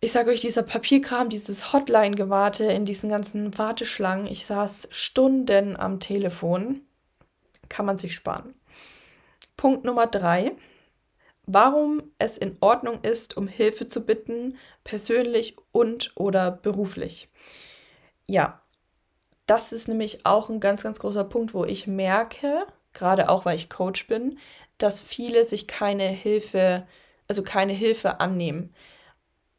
ich 0.00 0.12
sage 0.12 0.30
euch, 0.30 0.40
dieser 0.40 0.62
Papierkram, 0.62 1.28
dieses 1.28 1.72
Hotline-Gewarte 1.72 2.64
in 2.64 2.84
diesen 2.84 3.10
ganzen 3.10 3.56
Warteschlangen, 3.58 4.26
ich 4.26 4.46
saß 4.46 4.88
Stunden 4.90 5.76
am 5.76 5.98
Telefon, 5.98 6.82
kann 7.68 7.84
man 7.84 7.96
sich 7.96 8.14
sparen. 8.14 8.54
Punkt 9.56 9.84
Nummer 9.84 10.06
drei 10.06 10.52
warum 11.48 12.02
es 12.18 12.38
in 12.38 12.56
Ordnung 12.60 13.00
ist, 13.02 13.36
um 13.36 13.48
Hilfe 13.48 13.88
zu 13.88 14.04
bitten, 14.04 14.58
persönlich 14.84 15.56
und 15.72 16.12
oder 16.14 16.50
beruflich. 16.50 17.28
Ja, 18.26 18.60
das 19.46 19.72
ist 19.72 19.88
nämlich 19.88 20.26
auch 20.26 20.50
ein 20.50 20.60
ganz, 20.60 20.82
ganz 20.82 20.98
großer 20.98 21.24
Punkt, 21.24 21.54
wo 21.54 21.64
ich 21.64 21.86
merke, 21.86 22.66
gerade 22.92 23.30
auch 23.30 23.46
weil 23.46 23.56
ich 23.56 23.70
Coach 23.70 24.06
bin, 24.06 24.38
dass 24.76 25.00
viele 25.00 25.44
sich 25.44 25.66
keine 25.66 26.06
Hilfe, 26.06 26.86
also 27.28 27.42
keine 27.42 27.72
Hilfe 27.72 28.20
annehmen. 28.20 28.74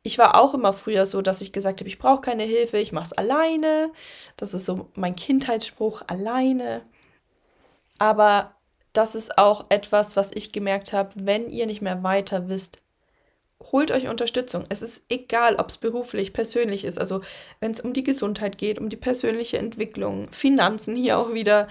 Ich 0.03 0.19
war 0.19 0.39
auch 0.39 0.53
immer 0.53 0.73
früher 0.73 1.07
so, 1.07 1.23
dass 1.23 1.41
ich 1.41 1.51
gesagt 1.51 1.81
habe, 1.81 1.89
ich 1.89 1.97
brauche 1.97 2.21
keine 2.21 2.43
Hilfe, 2.43 2.77
ich 2.77 2.91
mache 2.91 3.05
es 3.05 3.13
alleine. 3.13 3.91
Das 4.37 4.53
ist 4.53 4.65
so 4.65 4.89
mein 4.93 5.15
Kindheitsspruch, 5.15 6.03
alleine. 6.07 6.83
Aber 7.97 8.55
das 8.93 9.15
ist 9.15 9.37
auch 9.37 9.65
etwas, 9.69 10.15
was 10.15 10.31
ich 10.31 10.51
gemerkt 10.51 10.93
habe, 10.93 11.11
wenn 11.15 11.49
ihr 11.49 11.65
nicht 11.65 11.81
mehr 11.81 12.03
weiter 12.03 12.49
wisst, 12.49 12.79
holt 13.71 13.91
euch 13.91 14.07
Unterstützung. 14.07 14.63
Es 14.69 14.81
ist 14.81 15.05
egal, 15.09 15.55
ob 15.55 15.69
es 15.69 15.77
beruflich, 15.77 16.33
persönlich 16.33 16.85
ist. 16.85 16.97
Also 16.97 17.21
wenn 17.59 17.71
es 17.71 17.81
um 17.81 17.93
die 17.93 18.03
Gesundheit 18.03 18.57
geht, 18.57 18.79
um 18.79 18.89
die 18.89 18.95
persönliche 18.95 19.57
Entwicklung, 19.57 20.31
Finanzen 20.31 20.95
hier 20.95 21.17
auch 21.17 21.33
wieder, 21.33 21.67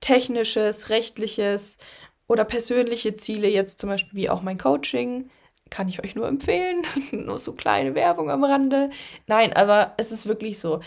technisches, 0.00 0.90
rechtliches 0.90 1.78
oder 2.26 2.44
persönliche 2.44 3.14
Ziele, 3.14 3.48
jetzt 3.48 3.80
zum 3.80 3.88
Beispiel 3.88 4.18
wie 4.18 4.30
auch 4.30 4.42
mein 4.42 4.58
Coaching, 4.58 5.30
kann 5.70 5.88
ich 5.88 6.04
euch 6.04 6.14
nur 6.14 6.28
empfehlen. 6.28 6.82
nur 7.10 7.38
so 7.38 7.54
kleine 7.54 7.94
Werbung 7.94 8.30
am 8.30 8.44
Rande. 8.44 8.90
Nein, 9.26 9.52
aber 9.54 9.94
es 9.96 10.12
ist 10.12 10.26
wirklich 10.26 10.58
so. 10.58 10.80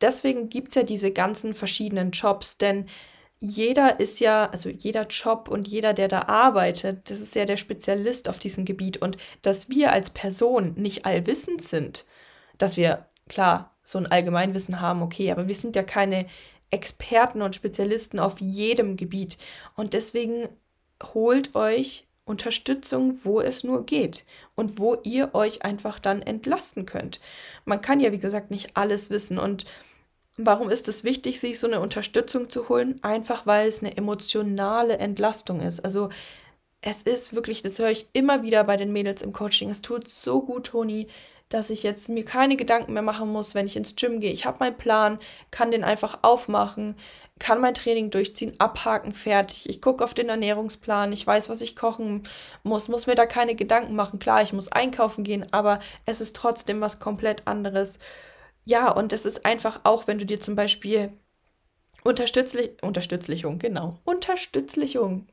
Deswegen 0.00 0.48
gibt 0.48 0.70
es 0.70 0.74
ja 0.74 0.82
diese 0.82 1.12
ganzen 1.12 1.54
verschiedenen 1.54 2.10
Jobs, 2.10 2.58
denn 2.58 2.86
jeder 3.44 3.98
ist 3.98 4.20
ja, 4.20 4.48
also 4.50 4.68
jeder 4.70 5.08
Job 5.08 5.48
und 5.48 5.66
jeder, 5.66 5.94
der 5.94 6.06
da 6.06 6.22
arbeitet, 6.22 7.10
das 7.10 7.20
ist 7.20 7.34
ja 7.34 7.44
der 7.44 7.56
Spezialist 7.56 8.28
auf 8.28 8.38
diesem 8.38 8.64
Gebiet. 8.64 8.98
Und 8.98 9.16
dass 9.42 9.68
wir 9.68 9.92
als 9.92 10.10
Person 10.10 10.74
nicht 10.76 11.06
allwissend 11.06 11.60
sind, 11.60 12.06
dass 12.56 12.76
wir, 12.76 13.06
klar, 13.28 13.74
so 13.82 13.98
ein 13.98 14.06
Allgemeinwissen 14.06 14.80
haben, 14.80 15.02
okay, 15.02 15.32
aber 15.32 15.48
wir 15.48 15.56
sind 15.56 15.74
ja 15.74 15.82
keine 15.82 16.26
Experten 16.70 17.42
und 17.42 17.56
Spezialisten 17.56 18.20
auf 18.20 18.40
jedem 18.40 18.96
Gebiet. 18.96 19.38
Und 19.74 19.92
deswegen 19.92 20.48
holt 21.12 21.56
euch 21.56 22.06
Unterstützung, 22.24 23.18
wo 23.24 23.40
es 23.40 23.64
nur 23.64 23.84
geht 23.84 24.24
und 24.54 24.78
wo 24.78 24.98
ihr 25.02 25.34
euch 25.34 25.64
einfach 25.64 25.98
dann 25.98 26.22
entlasten 26.22 26.86
könnt. 26.86 27.18
Man 27.64 27.80
kann 27.80 27.98
ja, 27.98 28.12
wie 28.12 28.20
gesagt, 28.20 28.52
nicht 28.52 28.76
alles 28.76 29.10
wissen 29.10 29.38
und 29.38 29.66
Warum 30.38 30.70
ist 30.70 30.88
es 30.88 31.04
wichtig, 31.04 31.40
sich 31.40 31.58
so 31.58 31.66
eine 31.66 31.80
Unterstützung 31.80 32.48
zu 32.48 32.68
holen? 32.70 32.98
Einfach 33.02 33.46
weil 33.46 33.68
es 33.68 33.80
eine 33.82 33.96
emotionale 33.96 34.96
Entlastung 34.96 35.60
ist. 35.60 35.80
Also 35.84 36.08
es 36.80 37.02
ist 37.02 37.34
wirklich, 37.34 37.62
das 37.62 37.78
höre 37.78 37.90
ich 37.90 38.08
immer 38.14 38.42
wieder 38.42 38.64
bei 38.64 38.76
den 38.78 38.92
Mädels 38.92 39.22
im 39.22 39.32
Coaching. 39.32 39.68
Es 39.70 39.82
tut 39.82 40.08
so 40.08 40.42
gut, 40.42 40.68
Toni, 40.68 41.08
dass 41.50 41.68
ich 41.68 41.82
jetzt 41.82 42.08
mir 42.08 42.24
keine 42.24 42.56
Gedanken 42.56 42.94
mehr 42.94 43.02
machen 43.02 43.30
muss, 43.30 43.54
wenn 43.54 43.66
ich 43.66 43.76
ins 43.76 43.94
Gym 43.94 44.20
gehe. 44.20 44.32
Ich 44.32 44.46
habe 44.46 44.56
meinen 44.60 44.76
Plan, 44.76 45.18
kann 45.50 45.70
den 45.70 45.84
einfach 45.84 46.20
aufmachen, 46.22 46.96
kann 47.38 47.60
mein 47.60 47.74
Training 47.74 48.10
durchziehen, 48.10 48.54
abhaken, 48.58 49.12
fertig. 49.12 49.68
Ich 49.68 49.82
gucke 49.82 50.02
auf 50.02 50.14
den 50.14 50.30
Ernährungsplan, 50.30 51.12
ich 51.12 51.26
weiß, 51.26 51.50
was 51.50 51.60
ich 51.60 51.76
kochen 51.76 52.22
muss, 52.62 52.88
muss 52.88 53.06
mir 53.06 53.16
da 53.16 53.26
keine 53.26 53.54
Gedanken 53.54 53.94
machen. 53.94 54.18
Klar, 54.18 54.42
ich 54.42 54.54
muss 54.54 54.72
einkaufen 54.72 55.24
gehen, 55.24 55.46
aber 55.52 55.78
es 56.06 56.22
ist 56.22 56.36
trotzdem 56.36 56.80
was 56.80 57.00
komplett 57.00 57.46
anderes 57.46 57.98
ja, 58.64 58.90
und 58.90 59.12
es 59.12 59.24
ist 59.24 59.44
einfach 59.44 59.80
auch, 59.84 60.06
wenn 60.06 60.18
du 60.18 60.26
dir 60.26 60.40
zum 60.40 60.56
Beispiel 60.56 61.12
Unterstützlich, 62.04 62.82
Unterstützlichung, 62.82 63.58
genau, 63.58 63.98
Unterstützlichung. 64.04 65.28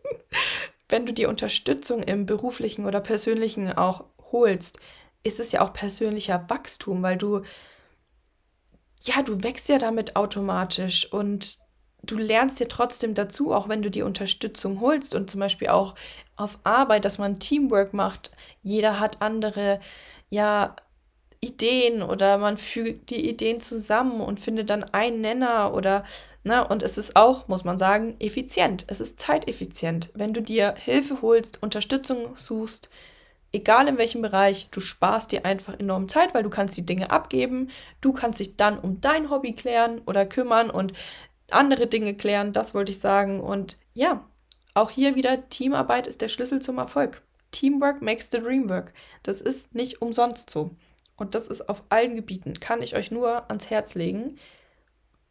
wenn 0.88 1.04
du 1.04 1.12
dir 1.12 1.28
Unterstützung 1.28 2.02
im 2.02 2.24
beruflichen 2.26 2.86
oder 2.86 3.00
persönlichen 3.00 3.72
auch 3.72 4.06
holst, 4.32 4.78
ist 5.24 5.40
es 5.40 5.52
ja 5.52 5.60
auch 5.60 5.72
persönlicher 5.72 6.46
Wachstum, 6.48 7.02
weil 7.02 7.18
du, 7.18 7.42
ja, 9.02 9.22
du 9.22 9.42
wächst 9.42 9.68
ja 9.68 9.78
damit 9.78 10.16
automatisch 10.16 11.12
und 11.12 11.58
du 12.02 12.16
lernst 12.16 12.60
dir 12.60 12.68
trotzdem 12.68 13.14
dazu, 13.14 13.52
auch 13.52 13.68
wenn 13.68 13.82
du 13.82 13.90
die 13.90 14.02
Unterstützung 14.02 14.80
holst 14.80 15.14
und 15.14 15.30
zum 15.30 15.40
Beispiel 15.40 15.68
auch 15.68 15.94
auf 16.36 16.58
Arbeit, 16.64 17.04
dass 17.04 17.18
man 17.18 17.40
Teamwork 17.40 17.92
macht. 17.92 18.30
Jeder 18.62 19.00
hat 19.00 19.20
andere, 19.20 19.80
ja, 20.30 20.76
Ideen 21.44 22.02
oder 22.02 22.38
man 22.38 22.58
fügt 22.58 23.10
die 23.10 23.28
Ideen 23.28 23.60
zusammen 23.60 24.20
und 24.20 24.40
findet 24.40 24.70
dann 24.70 24.84
einen 24.84 25.20
Nenner 25.20 25.74
oder, 25.74 26.04
na, 26.42 26.62
ne, 26.62 26.68
und 26.68 26.82
es 26.82 26.98
ist 26.98 27.16
auch, 27.16 27.48
muss 27.48 27.64
man 27.64 27.78
sagen, 27.78 28.16
effizient. 28.18 28.84
Es 28.88 29.00
ist 29.00 29.20
zeiteffizient. 29.20 30.10
Wenn 30.14 30.32
du 30.32 30.42
dir 30.42 30.74
Hilfe 30.76 31.22
holst, 31.22 31.62
Unterstützung 31.62 32.36
suchst, 32.36 32.90
egal 33.52 33.88
in 33.88 33.98
welchem 33.98 34.22
Bereich, 34.22 34.68
du 34.70 34.80
sparst 34.80 35.32
dir 35.32 35.44
einfach 35.44 35.78
enorm 35.78 36.08
Zeit, 36.08 36.34
weil 36.34 36.42
du 36.42 36.50
kannst 36.50 36.76
die 36.76 36.86
Dinge 36.86 37.10
abgeben, 37.10 37.70
du 38.00 38.12
kannst 38.12 38.40
dich 38.40 38.56
dann 38.56 38.78
um 38.78 39.00
dein 39.00 39.30
Hobby 39.30 39.52
klären 39.52 40.00
oder 40.06 40.26
kümmern 40.26 40.70
und 40.70 40.92
andere 41.50 41.86
Dinge 41.86 42.14
klären, 42.14 42.52
das 42.52 42.74
wollte 42.74 42.92
ich 42.92 42.98
sagen. 42.98 43.40
Und 43.40 43.78
ja, 43.92 44.24
auch 44.74 44.90
hier 44.90 45.14
wieder, 45.14 45.48
Teamarbeit 45.48 46.06
ist 46.06 46.20
der 46.20 46.28
Schlüssel 46.28 46.60
zum 46.60 46.78
Erfolg. 46.78 47.22
Teamwork 47.52 48.02
makes 48.02 48.30
the 48.30 48.38
dream 48.38 48.68
work. 48.68 48.92
Das 49.22 49.40
ist 49.40 49.74
nicht 49.74 50.02
umsonst 50.02 50.50
so. 50.50 50.74
Und 51.16 51.34
das 51.34 51.46
ist 51.46 51.68
auf 51.68 51.84
allen 51.88 52.16
Gebieten. 52.16 52.54
Kann 52.60 52.82
ich 52.82 52.96
euch 52.96 53.10
nur 53.10 53.48
ans 53.48 53.70
Herz 53.70 53.94
legen. 53.94 54.38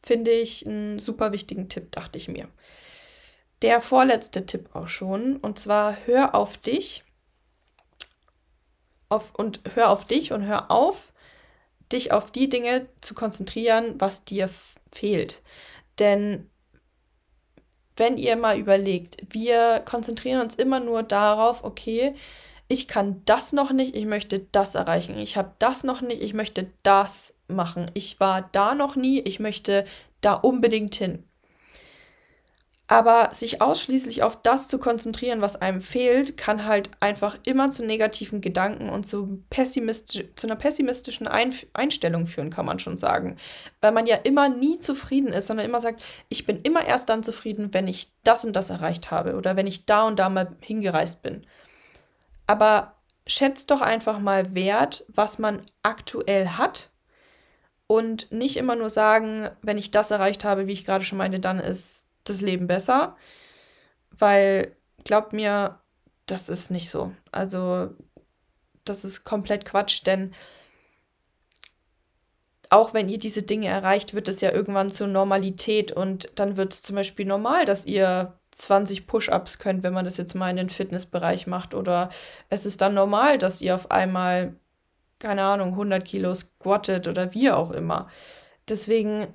Finde 0.02 0.32
ich 0.32 0.66
einen 0.66 1.00
super 1.00 1.32
wichtigen 1.32 1.70
Tipp, 1.70 1.92
dachte 1.92 2.18
ich 2.18 2.28
mir. 2.28 2.48
Der 3.62 3.82
vorletzte 3.82 4.46
Tipp 4.46 4.70
auch 4.74 4.88
schon. 4.88 5.38
Und 5.38 5.60
zwar 5.60 5.98
hör 6.06 6.36
auf 6.36 6.58
dich. 6.58 7.04
Auf, 9.10 9.34
und 9.36 9.62
hör 9.76 9.90
auf 9.90 10.06
dich 10.06 10.32
und 10.32 10.46
hör 10.46 10.72
auf, 10.72 11.14
dich 11.92 12.12
auf 12.12 12.32
die 12.32 12.50
Dinge 12.50 12.88
zu 13.02 13.14
konzentrieren, 13.14 13.96
was 14.00 14.26
dir 14.26 14.50
fehlt. 14.92 15.42
Denn 16.00 16.50
wenn 17.96 18.18
ihr 18.18 18.36
mal 18.36 18.58
überlegt, 18.58 19.18
wir 19.30 19.82
konzentrieren 19.86 20.42
uns 20.42 20.56
immer 20.56 20.80
nur 20.80 21.04
darauf, 21.04 21.64
okay, 21.64 22.16
ich 22.74 22.88
kann 22.88 23.22
das 23.26 23.54
noch 23.54 23.72
nicht, 23.72 23.96
ich 23.96 24.06
möchte 24.06 24.40
das 24.52 24.74
erreichen. 24.74 25.18
Ich 25.20 25.38
habe 25.38 25.52
das 25.60 25.84
noch 25.84 26.02
nicht, 26.02 26.24
ich 26.24 26.34
möchte 26.34 26.72
das 26.82 27.36
machen. 27.48 27.86
Ich 27.94 28.20
war 28.20 28.50
da 28.52 28.74
noch 28.74 28.96
nie, 28.96 29.20
ich 29.20 29.40
möchte 29.40 29.86
da 30.22 30.34
unbedingt 30.34 30.96
hin. 30.96 31.24
Aber 32.88 33.30
sich 33.32 33.62
ausschließlich 33.62 34.24
auf 34.24 34.42
das 34.42 34.68
zu 34.68 34.80
konzentrieren, 34.80 35.40
was 35.40 35.56
einem 35.56 35.82
fehlt, 35.82 36.36
kann 36.36 36.66
halt 36.66 36.90
einfach 37.00 37.38
immer 37.44 37.70
zu 37.72 37.86
negativen 37.86 38.42
Gedanken 38.42 38.90
und 38.90 39.06
zu, 39.06 39.44
pessimistisch, 39.50 40.26
zu 40.36 40.48
einer 40.48 40.56
pessimistischen 40.56 41.28
Ein 41.28 41.54
Einstellung 41.74 42.26
führen, 42.26 42.50
kann 42.50 42.66
man 42.66 42.80
schon 42.80 42.98
sagen. 42.98 43.38
Weil 43.82 43.92
man 43.94 44.08
ja 44.08 44.16
immer 44.16 44.50
nie 44.50 44.80
zufrieden 44.80 45.32
ist, 45.32 45.46
sondern 45.48 45.66
immer 45.66 45.80
sagt, 45.80 46.04
ich 46.28 46.46
bin 46.46 46.60
immer 46.62 46.86
erst 46.86 47.10
dann 47.10 47.24
zufrieden, 47.24 47.74
wenn 47.74 47.88
ich 47.88 48.12
das 48.24 48.44
und 48.46 48.56
das 48.56 48.72
erreicht 48.72 49.12
habe 49.12 49.36
oder 49.36 49.56
wenn 49.56 49.68
ich 49.68 49.86
da 49.86 50.08
und 50.08 50.18
da 50.18 50.30
mal 50.30 50.56
hingereist 50.60 51.22
bin. 51.22 51.46
Aber 52.48 52.96
schätzt 53.26 53.72
doch 53.72 53.82
einfach 53.82 54.20
mal 54.20 54.54
wert, 54.54 55.06
was 55.08 55.40
man 55.40 55.66
aktuell 55.82 56.50
hat 56.50 56.92
und 57.88 58.32
nicht 58.32 58.58
immer 58.58 58.76
nur 58.76 58.90
sagen, 58.90 59.50
wenn 59.62 59.78
ich 59.78 59.92
das 59.92 60.12
erreicht 60.12 60.44
habe, 60.44 60.68
wie 60.68 60.74
ich 60.74 60.86
gerade 60.86 61.06
schon 61.06 61.18
meinte, 61.18 61.40
dann 61.40 61.60
ist 61.60 62.10
das 62.24 62.42
Leben 62.42 62.68
besser, 62.68 63.16
weil 64.12 64.76
glaubt 65.04 65.34
mir, 65.34 65.80
das 66.26 66.50
ist 66.50 66.72
nicht 66.72 66.90
so. 66.90 67.14
Also 67.32 67.92
das 68.86 69.06
ist 69.06 69.24
komplett 69.24 69.66
Quatsch, 69.66 70.06
denn 70.06 70.34
auch 72.70 72.94
wenn 72.94 73.08
ihr 73.08 73.20
diese 73.20 73.44
Dinge 73.44 73.68
erreicht, 73.68 74.14
wird 74.14 74.28
es 74.28 74.42
ja 74.42 74.52
irgendwann 74.52 74.92
zur 74.92 75.08
Normalität 75.08 75.92
und 75.92 76.32
dann 76.36 76.58
wird 76.58 76.74
es 76.74 76.82
zum 76.82 76.96
Beispiel 76.96 77.26
normal, 77.26 77.66
dass 77.66 77.86
ihr 77.86 78.40
20 78.56 79.08
Push-ups 79.08 79.60
könnt, 79.60 79.84
wenn 79.84 79.94
man 79.94 80.06
das 80.06 80.18
jetzt 80.18 80.36
mal 80.36 80.50
in 80.50 80.58
den 80.58 80.70
Fitnessbereich 80.70 81.48
macht 81.48 81.74
oder 81.74 82.10
es 82.50 82.66
ist 82.66 82.82
dann 82.82 82.94
normal, 82.94 83.38
dass 83.38 83.62
ihr 83.62 83.76
auf 83.76 83.92
einmal, 83.92 84.56
keine 85.20 85.44
Ahnung, 85.44 85.70
100 85.70 86.04
Kilo 86.06 86.34
squattet 86.36 87.08
oder 87.08 87.34
wie 87.34 87.52
auch 87.52 87.72
immer. 87.72 88.10
Deswegen 88.68 89.28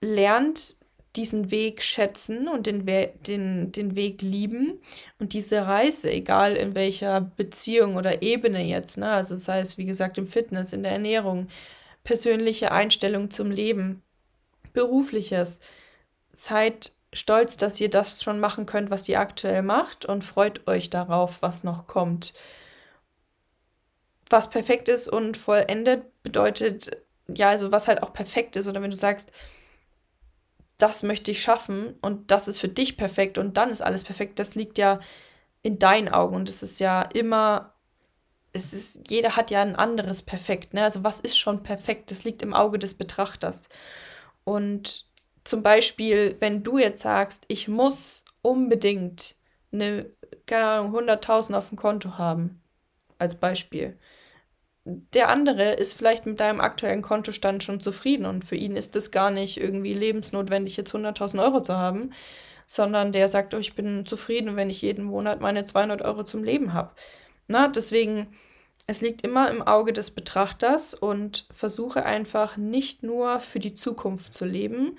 lernt 0.00 0.76
diesen 1.16 1.50
Weg 1.50 1.82
schätzen 1.82 2.48
und 2.48 2.66
den, 2.66 2.86
We 2.86 3.12
den, 3.26 3.72
den 3.72 3.96
Weg 3.96 4.22
lieben 4.22 4.80
und 5.18 5.32
diese 5.32 5.66
Reise, 5.66 6.10
egal 6.10 6.54
in 6.54 6.74
welcher 6.74 7.20
Beziehung 7.20 7.96
oder 7.96 8.22
Ebene 8.22 8.64
jetzt, 8.64 8.98
ne? 8.98 9.10
also 9.10 9.36
sei 9.36 9.60
es 9.60 9.78
wie 9.78 9.86
gesagt 9.86 10.18
im 10.18 10.26
Fitness, 10.26 10.72
in 10.72 10.82
der 10.82 10.92
Ernährung, 10.92 11.48
persönliche 12.04 12.70
Einstellung 12.72 13.30
zum 13.30 13.50
Leben, 13.50 14.02
berufliches, 14.72 15.60
seid 16.32 16.92
stolz, 17.12 17.56
dass 17.56 17.80
ihr 17.80 17.90
das 17.90 18.22
schon 18.22 18.40
machen 18.40 18.66
könnt, 18.66 18.90
was 18.90 19.08
ihr 19.08 19.20
aktuell 19.20 19.62
macht 19.62 20.04
und 20.04 20.24
freut 20.24 20.66
euch 20.68 20.90
darauf, 20.90 21.42
was 21.42 21.64
noch 21.64 21.86
kommt. 21.86 22.34
Was 24.30 24.50
perfekt 24.50 24.88
ist 24.88 25.08
und 25.08 25.36
vollendet 25.36 26.04
bedeutet, 26.22 26.90
ja, 27.28 27.48
also 27.48 27.72
was 27.72 27.88
halt 27.88 28.02
auch 28.02 28.12
perfekt 28.12 28.56
ist 28.56 28.66
oder 28.66 28.82
wenn 28.82 28.90
du 28.90 28.96
sagst, 28.96 29.32
das 30.76 31.02
möchte 31.02 31.30
ich 31.30 31.42
schaffen 31.42 31.94
und 32.02 32.30
das 32.30 32.46
ist 32.46 32.60
für 32.60 32.68
dich 32.68 32.96
perfekt 32.96 33.38
und 33.38 33.56
dann 33.56 33.70
ist 33.70 33.82
alles 33.82 34.04
perfekt. 34.04 34.38
Das 34.38 34.54
liegt 34.54 34.78
ja 34.78 35.00
in 35.62 35.78
deinen 35.78 36.08
Augen 36.08 36.36
und 36.36 36.48
es 36.48 36.62
ist 36.62 36.78
ja 36.78 37.02
immer, 37.02 37.74
es 38.52 38.72
ist, 38.72 39.10
jeder 39.10 39.34
hat 39.34 39.50
ja 39.50 39.60
ein 39.60 39.76
anderes 39.76 40.22
Perfekt. 40.22 40.74
Ne? 40.74 40.84
Also 40.84 41.02
was 41.02 41.20
ist 41.20 41.38
schon 41.38 41.62
perfekt? 41.62 42.10
Das 42.10 42.24
liegt 42.24 42.42
im 42.42 42.54
Auge 42.54 42.78
des 42.78 42.94
Betrachters. 42.94 43.68
Und 44.44 45.07
zum 45.48 45.62
Beispiel, 45.62 46.36
wenn 46.40 46.62
du 46.62 46.78
jetzt 46.78 47.02
sagst, 47.02 47.44
ich 47.48 47.68
muss 47.68 48.24
unbedingt 48.42 49.36
eine, 49.72 50.10
keine 50.46 50.66
Ahnung, 50.66 50.94
100.000 50.94 51.54
auf 51.54 51.68
dem 51.68 51.78
Konto 51.78 52.18
haben, 52.18 52.62
als 53.18 53.34
Beispiel, 53.34 53.98
der 54.84 55.28
andere 55.28 55.72
ist 55.72 55.94
vielleicht 55.94 56.24
mit 56.24 56.40
deinem 56.40 56.60
aktuellen 56.60 57.02
Kontostand 57.02 57.62
schon 57.62 57.80
zufrieden 57.80 58.26
und 58.26 58.44
für 58.44 58.56
ihn 58.56 58.76
ist 58.76 58.96
es 58.96 59.10
gar 59.10 59.30
nicht 59.30 59.58
irgendwie 59.58 59.94
lebensnotwendig, 59.94 60.76
jetzt 60.76 60.94
100.000 60.94 61.42
Euro 61.42 61.62
zu 61.62 61.76
haben, 61.76 62.12
sondern 62.66 63.12
der 63.12 63.28
sagt, 63.28 63.54
oh, 63.54 63.58
ich 63.58 63.74
bin 63.74 64.06
zufrieden, 64.06 64.56
wenn 64.56 64.70
ich 64.70 64.82
jeden 64.82 65.04
Monat 65.04 65.40
meine 65.40 65.64
200 65.64 66.02
Euro 66.02 66.24
zum 66.24 66.42
Leben 66.42 66.72
habe. 66.72 66.92
Na, 67.48 67.68
deswegen, 67.68 68.28
es 68.86 69.00
liegt 69.00 69.22
immer 69.22 69.50
im 69.50 69.62
Auge 69.62 69.92
des 69.92 70.10
Betrachters 70.10 70.94
und 70.94 71.46
versuche 71.52 72.04
einfach 72.06 72.56
nicht 72.56 73.02
nur 73.02 73.40
für 73.40 73.58
die 73.58 73.74
Zukunft 73.74 74.32
zu 74.32 74.44
leben, 74.44 74.98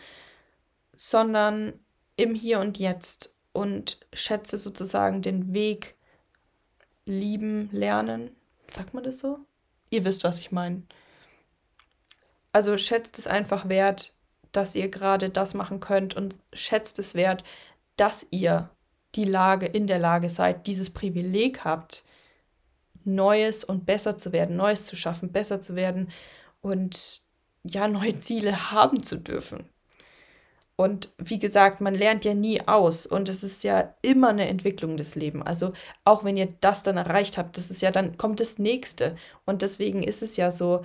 sondern 1.01 1.79
im 2.17 2.35
Hier 2.35 2.59
und 2.59 2.77
Jetzt 2.77 3.33
und 3.53 4.05
schätze 4.11 4.57
sozusagen 4.57 5.21
den 5.21 5.53
Weg 5.53 5.95
lieben, 7.05 7.69
lernen. 7.71 8.35
Sagt 8.67 8.93
man 8.93 9.05
das 9.05 9.19
so? 9.19 9.39
Ihr 9.89 10.03
wisst, 10.03 10.25
was 10.25 10.39
ich 10.39 10.51
meine. 10.51 10.83
Also 12.51 12.77
schätzt 12.77 13.17
es 13.17 13.27
einfach 13.27 13.69
wert, 13.69 14.13
dass 14.51 14.75
ihr 14.75 14.89
gerade 14.89 15.29
das 15.29 15.53
machen 15.53 15.79
könnt 15.79 16.17
und 16.17 16.37
schätzt 16.51 16.99
es 16.99 17.15
wert, 17.15 17.45
dass 17.95 18.27
ihr 18.31 18.69
die 19.15 19.23
Lage 19.23 19.67
in 19.67 19.87
der 19.87 19.99
Lage 19.99 20.29
seid, 20.29 20.67
dieses 20.67 20.89
Privileg 20.89 21.63
habt, 21.63 22.03
Neues 23.05 23.63
und 23.63 23.85
besser 23.85 24.17
zu 24.17 24.33
werden, 24.33 24.57
Neues 24.57 24.85
zu 24.85 24.97
schaffen, 24.97 25.31
besser 25.31 25.61
zu 25.61 25.77
werden 25.77 26.11
und 26.59 27.21
ja, 27.63 27.87
neue 27.87 28.19
Ziele 28.19 28.71
haben 28.71 29.01
zu 29.01 29.15
dürfen. 29.15 29.69
Und 30.79 31.11
wie 31.17 31.39
gesagt, 31.39 31.81
man 31.81 31.93
lernt 31.93 32.23
ja 32.23 32.33
nie 32.33 32.65
aus 32.65 33.05
und 33.05 33.27
es 33.27 33.43
ist 33.43 33.65
ja 33.65 33.93
immer 34.01 34.29
eine 34.29 34.47
Entwicklung 34.47 34.95
des 34.95 35.15
Lebens. 35.15 35.45
Also 35.45 35.73
auch 36.05 36.23
wenn 36.23 36.37
ihr 36.37 36.47
das 36.61 36.83
dann 36.83 36.95
erreicht 36.95 37.37
habt, 37.37 37.57
das 37.57 37.69
ist 37.69 37.81
ja 37.81 37.91
dann 37.91 38.17
kommt 38.17 38.39
das 38.39 38.59
nächste. 38.59 39.17
Und 39.45 39.61
deswegen 39.61 40.01
ist 40.01 40.23
es 40.23 40.37
ja 40.37 40.51
so, 40.51 40.83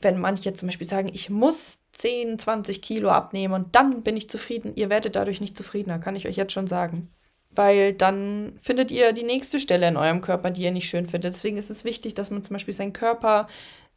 wenn 0.00 0.20
manche 0.20 0.54
zum 0.54 0.68
Beispiel 0.68 0.86
sagen, 0.86 1.10
ich 1.12 1.28
muss 1.28 1.90
10, 1.90 2.38
20 2.38 2.82
Kilo 2.82 3.08
abnehmen 3.08 3.52
und 3.52 3.74
dann 3.74 4.04
bin 4.04 4.16
ich 4.16 4.30
zufrieden, 4.30 4.76
ihr 4.76 4.90
werdet 4.90 5.16
dadurch 5.16 5.40
nicht 5.40 5.56
zufriedener, 5.56 5.98
kann 5.98 6.14
ich 6.14 6.28
euch 6.28 6.36
jetzt 6.36 6.52
schon 6.52 6.68
sagen. 6.68 7.10
Weil 7.50 7.94
dann 7.94 8.60
findet 8.62 8.92
ihr 8.92 9.12
die 9.12 9.24
nächste 9.24 9.58
Stelle 9.58 9.88
in 9.88 9.96
eurem 9.96 10.20
Körper, 10.20 10.52
die 10.52 10.62
ihr 10.62 10.70
nicht 10.70 10.88
schön 10.88 11.08
findet. 11.08 11.34
Deswegen 11.34 11.56
ist 11.56 11.68
es 11.68 11.84
wichtig, 11.84 12.14
dass 12.14 12.30
man 12.30 12.44
zum 12.44 12.54
Beispiel 12.54 12.74
seinen 12.74 12.92
Körper 12.92 13.48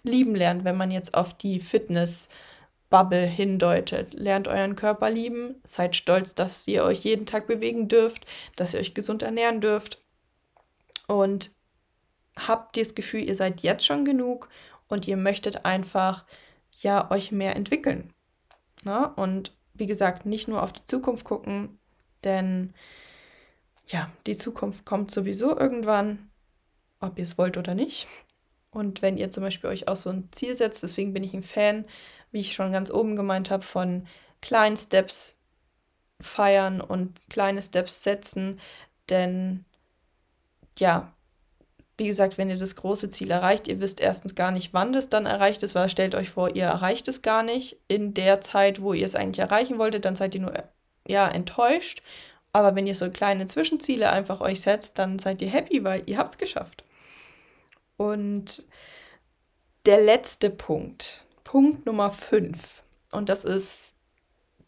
lieben 0.02 0.34
lernt, 0.34 0.64
wenn 0.64 0.76
man 0.76 0.90
jetzt 0.90 1.14
auf 1.14 1.36
die 1.36 1.60
Fitness 1.60 2.30
Bubble 2.90 3.26
hindeutet. 3.26 4.14
Lernt 4.14 4.48
euren 4.48 4.76
Körper 4.76 5.10
lieben, 5.10 5.56
seid 5.64 5.96
stolz, 5.96 6.36
dass 6.36 6.68
ihr 6.68 6.84
euch 6.84 7.04
jeden 7.04 7.26
Tag 7.26 7.48
bewegen 7.48 7.88
dürft, 7.88 8.26
dass 8.56 8.74
ihr 8.74 8.80
euch 8.80 8.94
gesund 8.94 9.24
ernähren 9.24 9.62
dürft 9.62 10.02
und 11.08 11.52
habt 12.38 12.78
das 12.78 12.96
Gefühl, 12.96 13.22
ihr 13.22 13.36
seid 13.36 13.62
jetzt 13.62 13.86
schon 13.86 14.06
genug 14.06 14.50
und 14.88 15.08
ihr 15.08 15.18
möchtet 15.18 15.66
einfach 15.66 16.26
ja 16.80 17.10
euch 17.12 17.32
mehr 17.32 17.56
entwickeln. 17.56 18.14
Na? 18.84 19.06
Und 19.06 19.54
wie 19.74 19.88
gesagt, 19.88 20.26
nicht 20.26 20.48
nur 20.48 20.64
auf 20.64 20.74
die 20.74 20.86
Zukunft 20.86 21.26
gucken, 21.26 21.80
denn 22.24 22.74
ja, 23.88 24.12
die 24.26 24.36
Zukunft 24.36 24.86
kommt 24.86 25.12
sowieso 25.12 25.58
irgendwann, 25.58 26.30
ob 27.00 27.18
ihr 27.18 27.24
es 27.24 27.38
wollt 27.38 27.58
oder 27.58 27.74
nicht. 27.74 28.08
Und 28.72 29.02
wenn 29.02 29.18
ihr 29.18 29.32
zum 29.32 29.44
Beispiel 29.44 29.70
euch 29.70 29.88
auch 29.88 29.96
so 29.96 30.10
ein 30.10 30.30
Ziel 30.32 30.56
setzt, 30.56 30.84
deswegen 30.84 31.14
bin 31.14 31.24
ich 31.24 31.34
ein 31.34 31.44
Fan 31.44 31.86
wie 32.32 32.40
ich 32.40 32.54
schon 32.54 32.72
ganz 32.72 32.92
oben 32.92 33.16
gemeint 33.16 33.52
habe, 33.52 33.64
von 33.64 34.08
kleinen 34.42 34.78
Steps 34.78 35.36
feiern 36.20 36.82
und 36.82 37.20
kleine 37.30 37.62
Steps 37.62 38.04
setzen. 38.04 38.60
Denn 39.10 39.66
ja, 40.80 41.14
wie 41.98 42.08
gesagt, 42.08 42.38
wenn 42.38 42.50
ihr 42.50 42.58
das 42.58 42.76
große 42.76 43.10
Ziel 43.10 43.32
erreicht, 43.32 43.68
ihr 43.68 43.80
wisst 43.82 44.00
erstens 44.00 44.36
gar 44.36 44.52
nicht, 44.52 44.74
wann 44.74 44.94
das 44.94 45.10
dann 45.10 45.26
erreicht 45.26 45.64
ist, 45.64 45.74
weil 45.74 45.90
stellt 45.90 46.14
euch 46.14 46.30
vor, 46.30 46.56
ihr 46.56 46.66
erreicht 46.66 47.08
es 47.08 47.24
gar 47.24 47.42
nicht 47.42 47.78
in 47.88 48.14
der 48.14 48.40
Zeit, 48.42 48.82
wo 48.82 48.94
ihr 48.94 49.06
es 49.06 49.16
eigentlich 49.16 49.40
erreichen 49.40 49.80
wolltet, 49.80 50.06
dann 50.06 50.16
seid 50.16 50.36
ihr 50.36 50.42
nur 50.42 50.54
ja 51.08 51.28
enttäuscht. 51.28 52.04
Aber 52.54 52.76
wenn 52.76 52.88
ihr 52.88 52.96
so 52.96 53.10
kleine 53.10 53.46
Zwischenziele 53.46 54.10
einfach 54.12 54.42
euch 54.42 54.62
setzt, 54.62 55.00
dann 55.00 55.20
seid 55.20 55.42
ihr 55.42 55.50
happy, 55.50 55.84
weil 55.84 56.04
ihr 56.06 56.18
habt 56.18 56.32
es 56.32 56.38
geschafft. 56.38 56.84
Und 57.98 58.66
der 59.86 60.02
letzte 60.02 60.50
Punkt, 60.50 61.24
Punkt 61.48 61.86
Nummer 61.86 62.12
5. 62.12 62.84
Und 63.14 63.30
das 63.30 63.46
ist, 63.46 63.94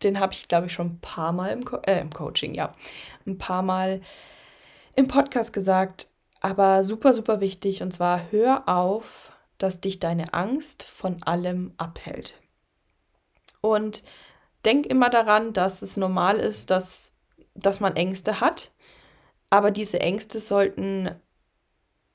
den 0.01 0.17
habe 0.21 0.31
ich, 0.31 0.47
glaube 0.47 0.67
ich, 0.67 0.73
schon 0.73 0.87
ein 0.87 0.99
paar 1.01 1.33
Mal 1.33 1.49
im, 1.49 1.65
Co 1.65 1.75
äh, 1.85 1.99
im 1.99 2.09
Coaching, 2.09 2.53
ja, 2.53 2.73
ein 3.27 3.37
paar 3.37 3.63
Mal 3.63 3.99
im 4.95 5.09
Podcast 5.09 5.51
gesagt, 5.51 6.07
aber 6.39 6.85
super, 6.85 7.13
super 7.13 7.41
wichtig. 7.41 7.81
Und 7.81 7.91
zwar 7.91 8.31
hör 8.31 8.69
auf, 8.69 9.33
dass 9.57 9.81
dich 9.81 9.99
deine 9.99 10.33
Angst 10.33 10.83
von 10.83 11.21
allem 11.23 11.73
abhält. 11.75 12.39
Und 13.59 14.01
denk 14.63 14.85
immer 14.85 15.09
daran, 15.09 15.51
dass 15.51 15.81
es 15.81 15.97
normal 15.97 16.37
ist, 16.37 16.69
dass, 16.69 17.11
dass 17.55 17.81
man 17.81 17.97
Ängste 17.97 18.39
hat. 18.39 18.71
Aber 19.49 19.71
diese 19.71 19.99
Ängste 19.99 20.39
sollten 20.39 21.11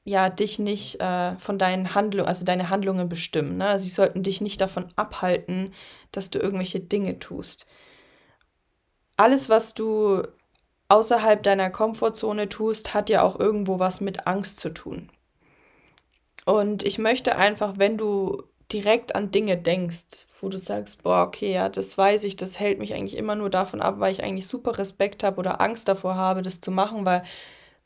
ja 0.05 0.29
dich 0.29 0.59
nicht 0.59 1.01
äh, 1.01 1.37
von 1.39 1.59
deinen 1.59 1.95
Handlungen, 1.95 2.29
also 2.29 2.45
deine 2.45 2.71
Handlungen 2.71 3.09
bestimmen. 3.09 3.57
Ne? 3.57 3.67
Also 3.67 3.85
sie 3.85 3.91
sollten 3.91 4.23
dich 4.23 4.41
nicht 4.41 4.61
davon 4.61 4.89
abhalten, 4.97 5.73
dass 6.13 6.31
du 6.31 6.39
irgendwelche 6.39 6.81
Dinge 6.81 7.19
tust. 7.19 7.67
Alles, 9.17 9.49
was 9.49 9.75
du 9.75 10.23
außerhalb 10.89 11.43
deiner 11.43 11.71
Komfortzone 11.71 12.49
tust, 12.49 12.93
hat 12.93 13.09
ja 13.09 13.23
auch 13.23 13.41
irgendwo 13.41 13.79
was 13.79 14.01
mit 14.01 14.27
Angst 14.27 14.61
zu 14.61 14.71
tun. 14.71 15.11
Und 16.45 16.83
ich 16.83 16.99
möchte 16.99 17.37
einfach, 17.37 17.75
wenn 17.79 17.97
du 17.97 18.43
direkt 18.71 19.15
an 19.15 19.31
Dinge 19.31 19.57
denkst, 19.57 20.27
wo 20.41 20.49
du 20.51 20.59
sagst, 20.59 21.03
boah, 21.03 21.23
okay, 21.27 21.53
ja, 21.53 21.69
das 21.69 21.97
weiß 21.97 22.25
ich, 22.25 22.37
das 22.37 22.61
hält 22.61 22.79
mich 22.79 22.93
eigentlich 22.93 23.17
immer 23.17 23.35
nur 23.35 23.49
davon 23.49 23.81
ab, 23.81 23.97
weil 23.99 24.13
ich 24.13 24.23
eigentlich 24.23 24.47
super 24.47 24.77
Respekt 24.77 25.23
habe 25.23 25.39
oder 25.39 25.61
Angst 25.61 25.89
davor 25.89 26.17
habe, 26.17 26.43
das 26.43 26.61
zu 26.61 26.71
machen, 26.71 27.07
weil 27.07 27.23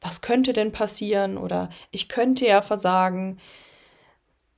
was 0.00 0.20
könnte 0.20 0.52
denn 0.52 0.72
passieren 0.72 1.36
oder 1.36 1.70
ich 1.90 2.08
könnte 2.08 2.46
ja 2.46 2.62
versagen. 2.62 3.38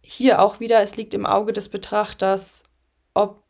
Hier 0.03 0.42
auch 0.42 0.61
wieder, 0.61 0.81
es 0.81 0.96
liegt 0.96 1.14
im 1.14 1.26
Auge 1.26 1.53
des 1.53 1.68
Betrachters, 1.68 2.64
ob 3.14 3.42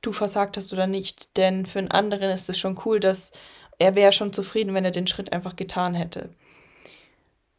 du 0.00 0.12
versagt 0.12 0.56
hast 0.56 0.72
oder 0.72 0.86
nicht, 0.86 1.36
denn 1.36 1.66
für 1.66 1.78
einen 1.78 1.90
anderen 1.90 2.30
ist 2.30 2.48
es 2.48 2.58
schon 2.58 2.78
cool, 2.84 2.98
dass 2.98 3.32
er 3.78 3.94
wäre 3.94 4.12
schon 4.12 4.32
zufrieden, 4.32 4.74
wenn 4.74 4.84
er 4.84 4.90
den 4.90 5.06
Schritt 5.06 5.32
einfach 5.32 5.56
getan 5.56 5.94
hätte, 5.94 6.30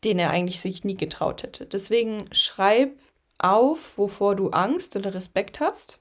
den 0.03 0.19
er 0.19 0.29
eigentlich 0.29 0.59
sich 0.59 0.83
nie 0.83 0.97
getraut 0.97 1.43
hätte. 1.43 1.65
Deswegen 1.65 2.25
schreib 2.33 2.99
auf, 3.37 3.97
wovor 3.97 4.35
du 4.35 4.49
Angst 4.49 4.95
oder 4.95 5.13
Respekt 5.13 5.59
hast. 5.59 5.99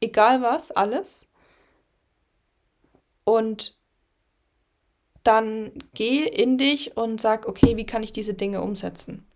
Egal 0.00 0.42
was, 0.42 0.70
alles. 0.70 1.28
Und 3.24 3.76
dann 5.24 5.72
geh 5.94 6.22
in 6.22 6.58
dich 6.58 6.96
und 6.96 7.20
sag, 7.20 7.48
okay, 7.48 7.76
wie 7.76 7.86
kann 7.86 8.02
ich 8.02 8.12
diese 8.12 8.34
Dinge 8.34 8.62
umsetzen? 8.62 9.26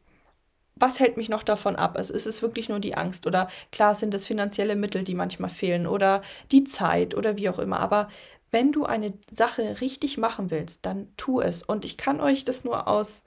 Was 0.77 1.01
hält 1.01 1.17
mich 1.17 1.29
noch 1.29 1.43
davon 1.43 1.75
ab? 1.75 1.97
Also 1.97 2.15
ist 2.15 2.27
es 2.27 2.41
wirklich 2.41 2.69
nur 2.69 2.79
die 2.79 2.97
Angst 2.97 3.27
oder 3.27 3.49
klar 3.73 3.95
sind 3.97 4.15
es 4.15 4.27
finanzielle 4.27 4.77
Mittel, 4.77 5.03
die 5.03 5.15
manchmal 5.15 5.51
fehlen 5.51 5.87
oder 5.87 6.23
die 6.53 6.65
Zeit 6.65 7.17
oder 7.17 7.37
wie 7.37 7.49
auch 7.49 7.59
immer. 7.59 7.81
Aber 7.81 8.09
wenn 8.51 8.71
du 8.71 8.85
eine 8.85 9.13
Sache 9.29 9.81
richtig 9.81 10.19
machen 10.19 10.51
willst, 10.51 10.87
dann 10.87 11.09
tu 11.17 11.41
es. 11.41 11.63
Und 11.63 11.85
ich 11.85 11.97
kann 11.97 12.21
euch 12.21 12.45
das 12.45 12.65
nur 12.65 12.87
aus 12.87 13.23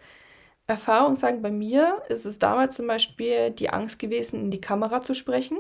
Erfahrung 0.68 1.16
sagen, 1.16 1.42
bei 1.42 1.52
mir 1.52 2.02
ist 2.08 2.26
es 2.26 2.40
damals 2.40 2.76
zum 2.78 2.88
Beispiel 2.88 3.52
die 3.52 3.70
Angst 3.70 4.00
gewesen, 4.00 4.40
in 4.46 4.52
die 4.52 4.62
Kamera 4.62 5.02
zu 5.02 5.14
sprechen 5.14 5.58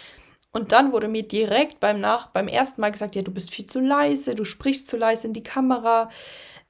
Und 0.54 0.72
dann 0.72 0.94
wurde 0.94 1.08
mir 1.08 1.24
direkt 1.24 1.80
beim 1.80 2.00
Nach 2.00 2.28
beim 2.28 2.48
ersten 2.48 2.80
Mal 2.82 2.92
gesagt, 2.92 3.16
ja, 3.16 3.24
du 3.24 3.32
bist 3.32 3.52
viel 3.52 3.66
zu 3.66 3.80
leise, 3.80 4.36
du 4.36 4.46
sprichst 4.46 4.88
zu 4.88 4.98
leise 4.98 5.28
in 5.28 5.34
die 5.34 5.44
Kamera. 5.44 6.10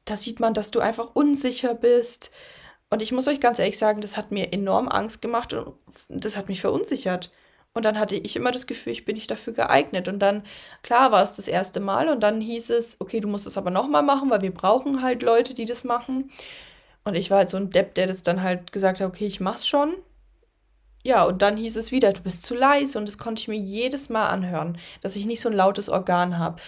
Da 0.06 0.16
sieht 0.16 0.40
man, 0.40 0.54
dass 0.54 0.72
du 0.72 0.80
einfach 0.80 1.12
unsicher 1.14 1.76
bist. 1.76 2.32
Und 2.90 3.02
ich 3.02 3.12
muss 3.12 3.28
euch 3.28 3.40
ganz 3.42 3.60
ehrlich 3.60 3.78
sagen, 3.78 4.02
das 4.02 4.18
hat 4.18 4.32
mir 4.32 4.54
enorm 4.54 4.88
Angst 4.88 5.22
gemacht 5.22 5.54
und 5.54 5.76
das 6.10 6.38
hat 6.38 6.48
mich 6.50 6.62
verunsichert. 6.62 7.32
Und 7.74 7.86
dann 7.86 8.00
hatte 8.00 8.16
ich 8.16 8.36
immer 8.36 8.52
das 8.52 8.68
Gefühl, 8.68 8.94
ich 8.94 9.06
bin 9.06 9.16
nicht 9.16 9.32
dafür 9.32 9.54
geeignet. 9.54 10.08
Und 10.08 10.20
dann, 10.20 10.44
klar, 10.84 11.12
war 11.12 11.24
es 11.24 11.36
das 11.36 11.48
erste 11.48 11.80
Mal 11.80 12.08
und 12.10 12.22
dann 12.22 12.40
hieß 12.40 12.70
es, 12.70 12.98
okay, 13.02 13.20
du 13.20 13.28
musst 13.28 13.48
es 13.48 13.58
aber 13.58 13.72
nochmal 13.72 14.04
machen, 14.04 14.30
weil 14.30 14.42
wir 14.44 14.54
brauchen 14.54 15.02
halt 15.02 15.24
Leute, 15.24 15.56
die 15.56 15.66
das 15.66 15.84
machen. 15.84 16.32
Und 17.04 17.16
ich 17.16 17.32
war 17.32 17.40
halt 17.40 17.50
so 17.50 17.58
ein 17.58 17.70
Depp, 17.72 17.96
der 17.96 18.08
das 18.08 18.24
dann 18.24 18.44
halt 18.44 18.72
gesagt 18.72 19.02
hat, 19.02 19.08
okay, 19.08 19.26
ich 19.28 19.40
mach's 19.40 19.68
schon. 19.68 19.96
Ja, 21.04 21.26
und 21.26 21.42
dann 21.42 21.58
hieß 21.58 21.76
es 21.76 21.92
wieder, 21.92 22.14
du 22.14 22.22
bist 22.22 22.44
zu 22.44 22.56
leise 22.56 22.98
und 22.98 23.08
das 23.08 23.18
konnte 23.18 23.42
ich 23.42 23.48
mir 23.48 23.58
jedes 23.58 24.10
Mal 24.10 24.28
anhören, 24.28 24.78
dass 25.02 25.16
ich 25.16 25.26
nicht 25.26 25.42
so 25.42 25.50
ein 25.50 25.56
lautes 25.56 25.90
Organ 25.90 26.40
habe. 26.40 26.62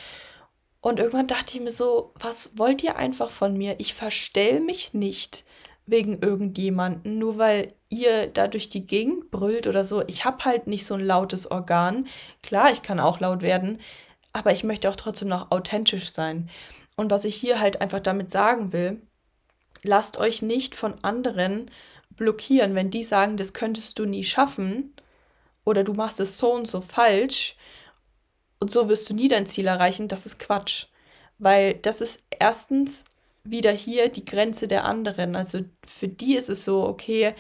Und 0.82 1.00
irgendwann 1.00 1.28
dachte 1.28 1.56
ich 1.56 1.64
mir 1.64 1.72
so, 1.72 2.14
was 2.20 2.58
wollt 2.58 2.84
ihr 2.84 2.98
einfach 2.98 3.32
von 3.32 3.58
mir? 3.58 3.76
Ich 3.80 3.94
verstell 3.94 4.60
mich 4.60 4.94
nicht 4.94 5.46
wegen 5.86 6.22
irgendjemanden, 6.22 7.18
nur 7.18 7.38
weil 7.38 7.74
ihr 7.90 8.28
da 8.28 8.48
durch 8.48 8.70
die 8.70 8.86
Gegend 8.86 9.32
brüllt 9.32 9.68
oder 9.68 9.86
so. 9.86 10.04
Ich 10.08 10.26
habe 10.26 10.44
halt 10.46 10.68
nicht 10.68 10.86
so 10.86 10.96
ein 10.96 11.06
lautes 11.06 11.50
Organ. 11.50 12.08
Klar, 12.44 12.72
ich 12.72 12.82
kann 12.82 13.00
auch 13.00 13.20
laut 13.20 13.42
werden, 13.42 13.80
aber 14.34 14.52
ich 14.52 14.64
möchte 14.64 14.90
auch 14.90 14.96
trotzdem 14.96 15.30
noch 15.30 15.52
authentisch 15.52 16.12
sein. 16.12 16.50
Und 16.96 17.12
was 17.12 17.26
ich 17.26 17.36
hier 17.36 17.60
halt 17.60 17.82
einfach 17.82 18.00
damit 18.00 18.32
sagen 18.32 18.74
will, 18.74 19.02
lasst 19.84 20.18
euch 20.18 20.42
nicht 20.42 20.76
von 20.76 20.96
anderen 21.04 21.72
blockieren, 22.18 22.76
wenn 22.76 22.90
die 22.90 23.04
sagen, 23.04 23.38
das 23.38 23.54
könntest 23.54 24.00
du 24.00 24.06
nie 24.06 24.24
schaffen 24.24 24.94
oder 25.64 25.84
du 25.84 25.94
machst 25.94 26.20
es 26.20 26.38
so 26.38 26.54
und 26.54 26.68
so 26.68 26.82
falsch 26.82 27.56
und 28.60 28.72
so 28.72 28.90
wirst 28.90 29.10
du 29.10 29.14
nie 29.14 29.28
dein 29.28 29.46
Ziel 29.48 29.68
erreichen, 29.68 30.08
das 30.08 30.26
ist 30.26 30.40
Quatsch. 30.40 30.88
Weil 31.38 31.76
das 31.76 32.02
ist 32.02 32.24
erstens 32.30 33.04
wieder 33.44 33.72
hier 33.72 34.10
die 34.10 34.26
Grenze 34.26 34.68
der 34.68 34.86
anderen. 34.86 35.36
Also 35.36 35.60
für 35.86 36.08
die 36.08 36.36
ist 36.36 36.50
es 36.50 36.66
so, 36.66 36.86
okay, 36.86 37.36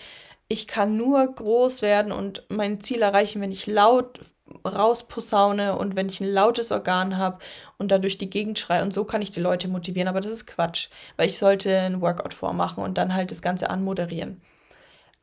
ich 0.48 0.68
kann 0.68 0.98
nur 0.98 1.26
groß 1.26 1.82
werden 1.82 2.12
und 2.12 2.44
mein 2.50 2.82
Ziel 2.82 3.02
erreichen, 3.02 3.42
wenn 3.42 3.52
ich 3.52 3.66
laut 3.66 4.20
rausposaune 4.64 5.78
und 5.78 5.96
wenn 5.96 6.08
ich 6.08 6.22
ein 6.22 6.28
lautes 6.28 6.72
Organ 6.72 7.18
habe 7.18 7.40
und 7.78 7.92
da 7.92 7.98
durch 7.98 8.18
die 8.18 8.30
Gegend 8.30 8.60
schreie 8.60 8.84
und 8.84 8.94
so 8.94 9.04
kann 9.04 9.22
ich 9.22 9.32
die 9.32 9.40
Leute 9.40 9.68
motivieren, 9.68 10.08
aber 10.08 10.22
das 10.22 10.32
ist 10.32 10.46
Quatsch, 10.46 10.90
weil 11.18 11.28
ich 11.28 11.40
sollte 11.40 11.76
ein 11.80 12.02
Workout 12.02 12.34
vormachen 12.34 12.84
und 12.84 12.98
dann 12.98 13.16
halt 13.16 13.32
das 13.32 13.42
Ganze 13.42 13.70
anmoderieren. 13.70 14.42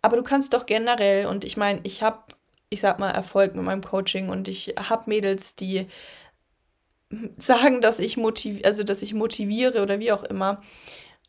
Aber 0.03 0.17
du 0.17 0.23
kannst 0.23 0.53
doch 0.53 0.67
generell 0.67 1.27
und 1.27 1.45
ich 1.45 1.57
meine, 1.57 1.81
ich 1.85 2.03
habe, 2.03 2.19
ich 2.71 2.81
sag 2.81 2.99
mal, 2.99 3.11
Erfolg 3.11 3.55
mit 3.55 3.65
meinem 3.65 3.83
Coaching 3.83 4.29
und 4.29 4.49
ich 4.49 4.75
habe 4.79 5.05
Mädels, 5.07 5.57
die 5.57 5.87
sagen, 7.37 7.81
dass 7.81 7.99
ich 7.99 8.17
motiviere, 8.17 8.67
also 8.67 8.83
dass 8.83 9.03
ich 9.03 9.15
motiviere 9.15 9.83
oder 9.83 10.01
wie 10.01 10.13
auch 10.13 10.25
immer. 10.25 10.61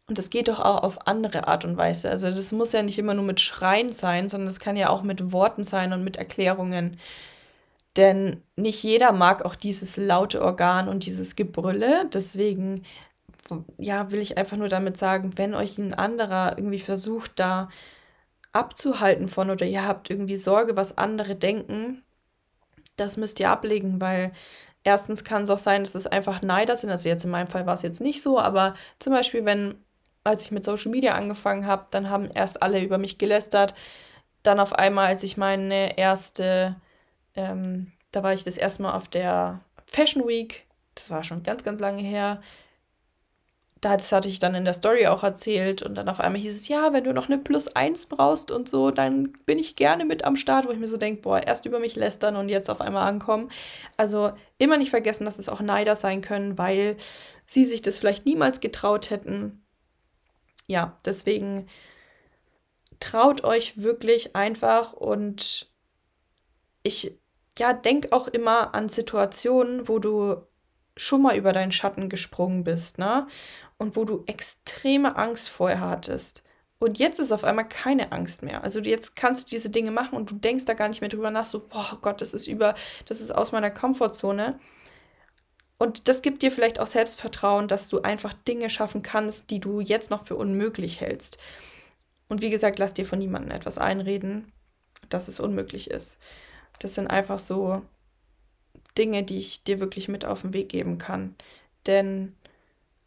Und 0.08 0.18
das 0.18 0.30
geht 0.30 0.50
doch 0.50 0.60
auch 0.60 0.84
auf 0.84 1.08
andere 1.08 1.48
Art 1.48 1.64
und 1.64 1.78
Weise. 1.78 2.10
Also 2.10 2.28
das 2.30 2.52
muss 2.52 2.74
ja 2.74 2.84
nicht 2.84 3.00
immer 3.00 3.14
nur 3.14 3.24
mit 3.24 3.40
Schreien 3.40 3.94
sein, 3.94 4.28
sondern 4.28 4.48
das 4.48 4.60
kann 4.60 4.76
ja 4.76 4.90
auch 4.90 5.02
mit 5.02 5.32
Worten 5.32 5.64
sein 5.64 5.94
und 5.94 6.04
mit 6.04 6.18
Erklärungen. 6.18 7.00
Denn 7.96 8.42
nicht 8.56 8.84
jeder 8.84 9.12
mag 9.12 9.46
auch 9.46 9.56
dieses 9.56 9.98
laute 9.98 10.42
Organ 10.42 10.90
und 10.90 11.06
dieses 11.06 11.36
Gebrülle. 11.36 12.10
Deswegen, 12.12 12.84
ja, 13.78 14.12
will 14.12 14.20
ich 14.20 14.38
einfach 14.38 14.58
nur 14.58 14.70
damit 14.70 14.98
sagen, 14.98 15.34
wenn 15.38 15.54
euch 15.54 15.78
ein 15.78 15.94
anderer 15.94 16.58
irgendwie 16.58 16.80
versucht, 16.80 17.40
da 17.40 17.70
abzuhalten 18.54 19.30
von 19.30 19.50
oder 19.50 19.66
ihr 19.66 19.86
habt 19.88 20.10
irgendwie 20.10 20.38
Sorge, 20.38 20.78
was 20.78 20.98
andere 20.98 21.36
denken, 21.36 22.04
das 22.96 23.18
müsst 23.18 23.40
ihr 23.40 23.50
ablegen, 23.50 24.00
weil 24.00 24.32
erstens 24.84 25.24
kann 25.24 25.44
es 25.44 25.50
auch 25.50 25.60
sein, 25.60 25.84
dass 25.84 25.96
es 25.96 26.08
einfach 26.08 26.42
Neider 26.42 26.76
sind. 26.76 26.90
Also 26.92 27.10
jetzt 27.10 27.26
in 27.26 27.32
meinem 27.32 27.48
Fall 27.48 27.66
war 27.66 27.74
es 27.74 27.82
jetzt 27.82 28.02
nicht 28.02 28.22
so, 28.22 28.40
aber 28.40 28.76
zum 29.00 29.14
Beispiel, 29.14 29.46
wenn, 29.46 29.76
als 30.24 30.44
ich 30.44 30.52
mit 30.52 30.64
Social 30.64 30.92
Media 30.92 31.16
angefangen 31.16 31.66
habe, 31.66 31.88
dann 31.92 32.10
haben 32.10 32.30
erst 32.32 32.62
alle 32.64 32.82
über 32.82 32.98
mich 32.98 33.18
gelästert. 33.18 33.74
Dann 34.44 34.60
auf 34.60 34.74
einmal, 34.74 35.08
als 35.08 35.24
ich 35.24 35.38
meine 35.38 35.98
erste 35.98 36.76
ähm, 37.36 37.92
da 38.12 38.24
war 38.24 38.34
ich 38.34 38.44
das 38.44 38.58
erste 38.58 38.84
Mal 38.84 38.94
auf 38.94 39.08
der 39.08 39.62
Fashion 39.88 40.28
Week. 40.28 40.66
Das 40.96 41.10
war 41.10 41.24
schon 41.24 41.44
ganz, 41.44 41.64
ganz 41.64 41.80
lange 41.80 42.02
her. 42.02 42.42
Das 43.84 44.14
hatte 44.14 44.30
ich 44.30 44.40
dann 44.40 44.56
in 44.56 44.64
der 44.64 44.74
Story 44.74 45.08
auch 45.08 45.24
erzählt. 45.24 45.82
Und 45.82 45.96
dann 45.96 46.08
auf 46.08 46.22
einmal 46.22 46.40
hieß 46.40 46.56
es, 46.56 46.68
ja, 46.70 46.94
wenn 46.94 47.04
du 47.04 47.14
noch 47.14 47.28
eine 47.28 47.38
Plus 47.38 47.68
1 47.68 48.06
brauchst 48.06 48.50
und 48.50 48.70
so, 48.70 48.92
dann 48.92 49.34
bin 49.46 49.60
ich 49.60 49.76
gerne 49.76 50.06
mit 50.06 50.24
am 50.24 50.38
Start, 50.38 50.66
wo 50.66 50.72
ich 50.72 50.80
mir 50.80 50.88
so 50.88 50.96
denke, 50.96 51.22
boah, 51.22 51.46
erst 51.46 51.66
über 51.66 51.80
mich 51.80 51.98
lästern 51.98 52.38
und 52.38 52.48
jetzt 52.48 52.70
auf 52.70 52.80
einmal 52.80 53.06
ankommen. 53.06 53.50
Also 53.98 54.32
immer 54.58 54.78
nicht 54.78 54.90
vergessen, 54.90 55.26
dass 55.26 55.38
es 55.38 55.50
auch 55.50 55.60
Neider 55.60 55.98
sein 55.98 56.22
können, 56.22 56.58
weil 56.58 56.96
sie 57.46 57.66
sich 57.66 57.82
das 57.82 58.00
vielleicht 58.00 58.26
niemals 58.26 58.62
getraut 58.62 59.10
hätten. 59.10 59.66
Ja, 60.68 60.98
deswegen 61.04 61.68
traut 63.02 63.44
euch 63.44 63.84
wirklich 63.84 64.34
einfach 64.34 64.94
und 64.94 65.68
ich 66.84 67.20
ja, 67.60 67.74
denk 67.74 68.14
auch 68.14 68.30
immer 68.30 68.74
an 68.74 68.88
Situationen, 68.88 69.90
wo 69.90 70.00
du 70.00 70.38
schon 70.98 71.22
mal 71.22 71.36
über 71.36 71.54
deinen 71.54 71.72
Schatten 71.72 72.10
gesprungen 72.10 72.64
bist, 72.64 72.98
ne? 72.98 73.28
Und 73.78 73.96
wo 73.96 74.06
du 74.06 74.24
extreme 74.28 75.16
Angst 75.16 75.50
vorher 75.50 75.82
hattest. 75.82 76.44
Und 76.80 77.00
jetzt 77.00 77.20
ist 77.20 77.32
auf 77.32 77.44
einmal 77.46 77.68
keine 77.68 78.12
Angst 78.12 78.44
mehr. 78.44 78.64
Also 78.64 78.80
jetzt 78.82 79.16
kannst 79.16 79.46
du 79.46 79.50
diese 79.50 79.70
Dinge 79.70 79.92
machen 79.92 80.18
und 80.18 80.30
du 80.30 80.36
denkst 80.36 80.66
da 80.66 80.74
gar 80.74 80.90
nicht 80.90 81.02
mehr 81.02 81.10
drüber 81.10 81.32
nach, 81.32 81.46
so, 81.46 81.66
boah 81.66 81.98
Gott, 82.02 82.22
das 82.22 82.34
ist 82.34 82.46
über, 82.46 82.76
das 83.06 83.22
ist 83.22 83.32
aus 83.32 83.54
meiner 83.54 83.72
Komfortzone. 83.72 84.60
Und 85.78 86.08
das 86.08 86.22
gibt 86.22 86.42
dir 86.42 86.52
vielleicht 86.52 86.80
auch 86.80 86.88
Selbstvertrauen, 86.88 87.68
dass 87.68 87.90
du 87.90 88.02
einfach 88.02 88.34
Dinge 88.34 88.70
schaffen 88.70 89.02
kannst, 89.02 89.50
die 89.50 89.60
du 89.60 89.80
jetzt 89.80 90.12
noch 90.12 90.26
für 90.26 90.36
unmöglich 90.36 91.02
hältst. 91.02 91.38
Und 92.28 92.42
wie 92.42 92.50
gesagt, 92.50 92.80
lass 92.80 92.94
dir 92.94 93.06
von 93.06 93.20
niemandem 93.20 93.52
etwas 93.52 93.78
einreden, 93.78 94.52
dass 95.10 95.28
es 95.28 95.40
unmöglich 95.40 95.90
ist. 95.90 96.20
Das 96.80 96.96
sind 96.96 97.08
einfach 97.08 97.40
so 97.40 97.82
Dinge, 98.98 99.24
die 99.24 99.38
ich 99.38 99.64
dir 99.64 99.80
wirklich 99.80 100.08
mit 100.08 100.26
auf 100.26 100.42
den 100.42 100.54
Weg 100.54 100.70
geben 100.70 100.98
kann. 100.98 101.36
Denn 101.88 102.36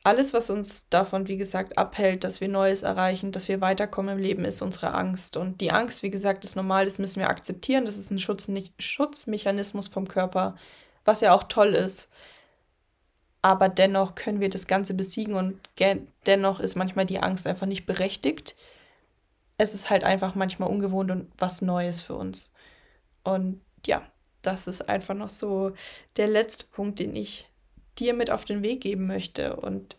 alles, 0.02 0.32
was 0.32 0.50
uns 0.50 0.88
davon, 0.88 1.26
wie 1.26 1.36
gesagt, 1.36 1.78
abhält, 1.78 2.22
dass 2.22 2.40
wir 2.40 2.48
Neues 2.48 2.82
erreichen, 2.82 3.32
dass 3.32 3.48
wir 3.48 3.60
weiterkommen 3.60 4.16
im 4.16 4.22
Leben, 4.22 4.44
ist 4.44 4.62
unsere 4.62 4.94
Angst. 4.94 5.36
Und 5.36 5.60
die 5.60 5.72
Angst, 5.72 6.02
wie 6.04 6.10
gesagt, 6.10 6.44
ist 6.44 6.54
normal, 6.54 6.84
das 6.84 6.98
müssen 6.98 7.20
wir 7.20 7.28
akzeptieren. 7.28 7.86
Das 7.86 7.96
ist 7.98 8.10
ein 8.10 8.20
Schutz, 8.20 8.48
Schutzmechanismus 8.78 9.88
vom 9.88 10.06
Körper, 10.06 10.56
was 11.04 11.22
ja 11.22 11.34
auch 11.34 11.44
toll 11.44 11.74
ist. 11.74 12.08
Aber 13.42 13.68
dennoch 13.68 14.14
können 14.14 14.40
wir 14.40 14.50
das 14.50 14.66
Ganze 14.66 14.94
besiegen 14.94 15.34
und 15.34 15.58
dennoch 16.26 16.60
ist 16.60 16.76
manchmal 16.76 17.06
die 17.06 17.20
Angst 17.20 17.46
einfach 17.46 17.66
nicht 17.66 17.86
berechtigt. 17.86 18.56
Es 19.58 19.74
ist 19.74 19.90
halt 19.90 20.04
einfach 20.04 20.34
manchmal 20.34 20.68
ungewohnt 20.68 21.10
und 21.10 21.32
was 21.38 21.62
Neues 21.62 22.02
für 22.02 22.14
uns. 22.14 22.52
Und 23.24 23.60
ja, 23.86 24.02
das 24.46 24.66
ist 24.66 24.88
einfach 24.88 25.14
noch 25.14 25.30
so 25.30 25.72
der 26.16 26.28
letzte 26.28 26.64
Punkt, 26.66 26.98
den 26.98 27.14
ich 27.16 27.48
dir 27.98 28.14
mit 28.14 28.30
auf 28.30 28.44
den 28.44 28.62
Weg 28.62 28.80
geben 28.80 29.06
möchte. 29.06 29.56
Und 29.56 29.96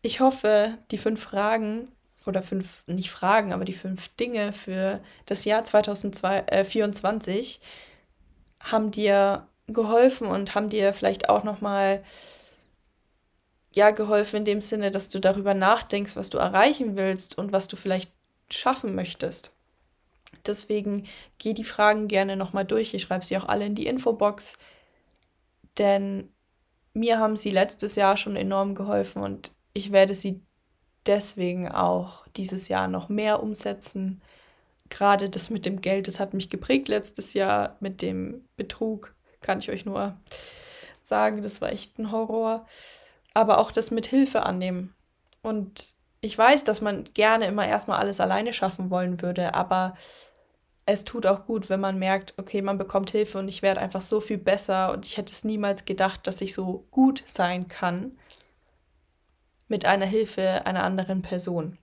ich 0.00 0.20
hoffe, 0.20 0.78
die 0.90 0.98
fünf 0.98 1.22
Fragen 1.22 1.88
oder 2.26 2.42
fünf, 2.42 2.84
nicht 2.86 3.10
Fragen, 3.10 3.52
aber 3.52 3.64
die 3.64 3.72
fünf 3.72 4.08
Dinge 4.16 4.52
für 4.52 5.00
das 5.26 5.44
Jahr 5.44 5.64
2024 5.64 7.60
äh, 7.60 8.64
haben 8.64 8.90
dir 8.90 9.46
geholfen 9.66 10.28
und 10.28 10.54
haben 10.54 10.68
dir 10.68 10.92
vielleicht 10.92 11.28
auch 11.28 11.44
nochmal 11.44 12.02
ja 13.72 13.90
geholfen 13.90 14.36
in 14.36 14.44
dem 14.44 14.60
Sinne, 14.60 14.90
dass 14.90 15.08
du 15.08 15.18
darüber 15.18 15.54
nachdenkst, 15.54 16.16
was 16.16 16.30
du 16.30 16.38
erreichen 16.38 16.96
willst 16.96 17.38
und 17.38 17.52
was 17.52 17.68
du 17.68 17.76
vielleicht 17.76 18.12
schaffen 18.50 18.94
möchtest. 18.94 19.52
Deswegen 20.46 21.06
geh 21.38 21.52
die 21.52 21.64
Fragen 21.64 22.08
gerne 22.08 22.36
nochmal 22.36 22.64
durch. 22.64 22.94
Ich 22.94 23.02
schreibe 23.02 23.24
sie 23.24 23.36
auch 23.36 23.44
alle 23.44 23.66
in 23.66 23.74
die 23.74 23.86
Infobox. 23.86 24.56
Denn 25.78 26.28
mir 26.94 27.18
haben 27.18 27.36
sie 27.36 27.50
letztes 27.50 27.94
Jahr 27.94 28.16
schon 28.16 28.36
enorm 28.36 28.74
geholfen 28.74 29.22
und 29.22 29.52
ich 29.72 29.92
werde 29.92 30.14
sie 30.14 30.42
deswegen 31.06 31.68
auch 31.68 32.26
dieses 32.36 32.68
Jahr 32.68 32.88
noch 32.88 33.08
mehr 33.08 33.42
umsetzen. 33.42 34.20
Gerade 34.90 35.30
das 35.30 35.48
mit 35.48 35.64
dem 35.64 35.80
Geld, 35.80 36.06
das 36.06 36.20
hat 36.20 36.34
mich 36.34 36.50
geprägt 36.50 36.88
letztes 36.88 37.32
Jahr 37.32 37.76
mit 37.80 38.02
dem 38.02 38.44
Betrug, 38.56 39.14
kann 39.40 39.58
ich 39.58 39.70
euch 39.70 39.86
nur 39.86 40.20
sagen, 41.00 41.42
das 41.42 41.60
war 41.60 41.72
echt 41.72 41.98
ein 41.98 42.12
Horror. 42.12 42.66
Aber 43.34 43.58
auch 43.58 43.72
das 43.72 43.90
mit 43.90 44.06
Hilfe 44.06 44.44
annehmen. 44.44 44.94
Und 45.40 45.91
ich 46.22 46.38
weiß, 46.38 46.64
dass 46.64 46.80
man 46.80 47.04
gerne 47.14 47.46
immer 47.46 47.66
erstmal 47.66 47.98
alles 47.98 48.20
alleine 48.20 48.52
schaffen 48.52 48.90
wollen 48.90 49.20
würde, 49.20 49.54
aber 49.54 49.96
es 50.86 51.04
tut 51.04 51.26
auch 51.26 51.46
gut, 51.46 51.68
wenn 51.68 51.80
man 51.80 51.98
merkt, 51.98 52.34
okay, 52.38 52.62
man 52.62 52.78
bekommt 52.78 53.10
Hilfe 53.10 53.38
und 53.38 53.48
ich 53.48 53.60
werde 53.62 53.80
einfach 53.80 54.02
so 54.02 54.20
viel 54.20 54.38
besser 54.38 54.92
und 54.92 55.04
ich 55.04 55.16
hätte 55.16 55.32
es 55.32 55.44
niemals 55.44 55.84
gedacht, 55.84 56.26
dass 56.26 56.40
ich 56.40 56.54
so 56.54 56.86
gut 56.92 57.24
sein 57.26 57.68
kann 57.68 58.16
mit 59.68 59.84
einer 59.84 60.06
Hilfe 60.06 60.64
einer 60.64 60.84
anderen 60.84 61.22
Person. 61.22 61.78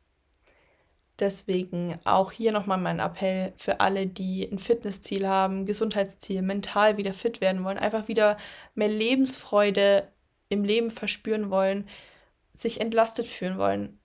Deswegen 1.20 2.00
auch 2.06 2.32
hier 2.32 2.54
nochmal 2.54 2.78
mein 2.78 3.00
Appell 3.00 3.52
für 3.58 3.82
alle, 3.82 4.08
die 4.08 4.50
ein 4.50 4.60
Fitnessziel 4.60 5.28
haben, 5.28 5.66
Gesundheitsziel, 5.66 6.42
mental 6.44 6.96
wieder 6.96 7.14
fit 7.14 7.42
werden 7.42 7.66
wollen, 7.66 7.78
einfach 7.78 8.08
wieder 8.08 8.38
mehr 8.74 8.88
Lebensfreude 8.88 10.08
im 10.48 10.64
Leben 10.64 10.92
verspüren 10.92 11.50
wollen, 11.50 11.90
sich 12.54 12.80
entlastet 12.80 13.28
fühlen 13.28 13.58
wollen 13.58 13.99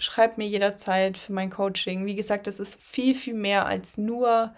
schreibt 0.00 0.38
mir 0.38 0.48
jederzeit 0.48 1.18
für 1.18 1.32
mein 1.32 1.50
Coaching. 1.50 2.06
Wie 2.06 2.16
gesagt, 2.16 2.46
es 2.46 2.58
ist 2.58 2.82
viel, 2.82 3.14
viel 3.14 3.34
mehr 3.34 3.66
als 3.66 3.98
nur 3.98 4.54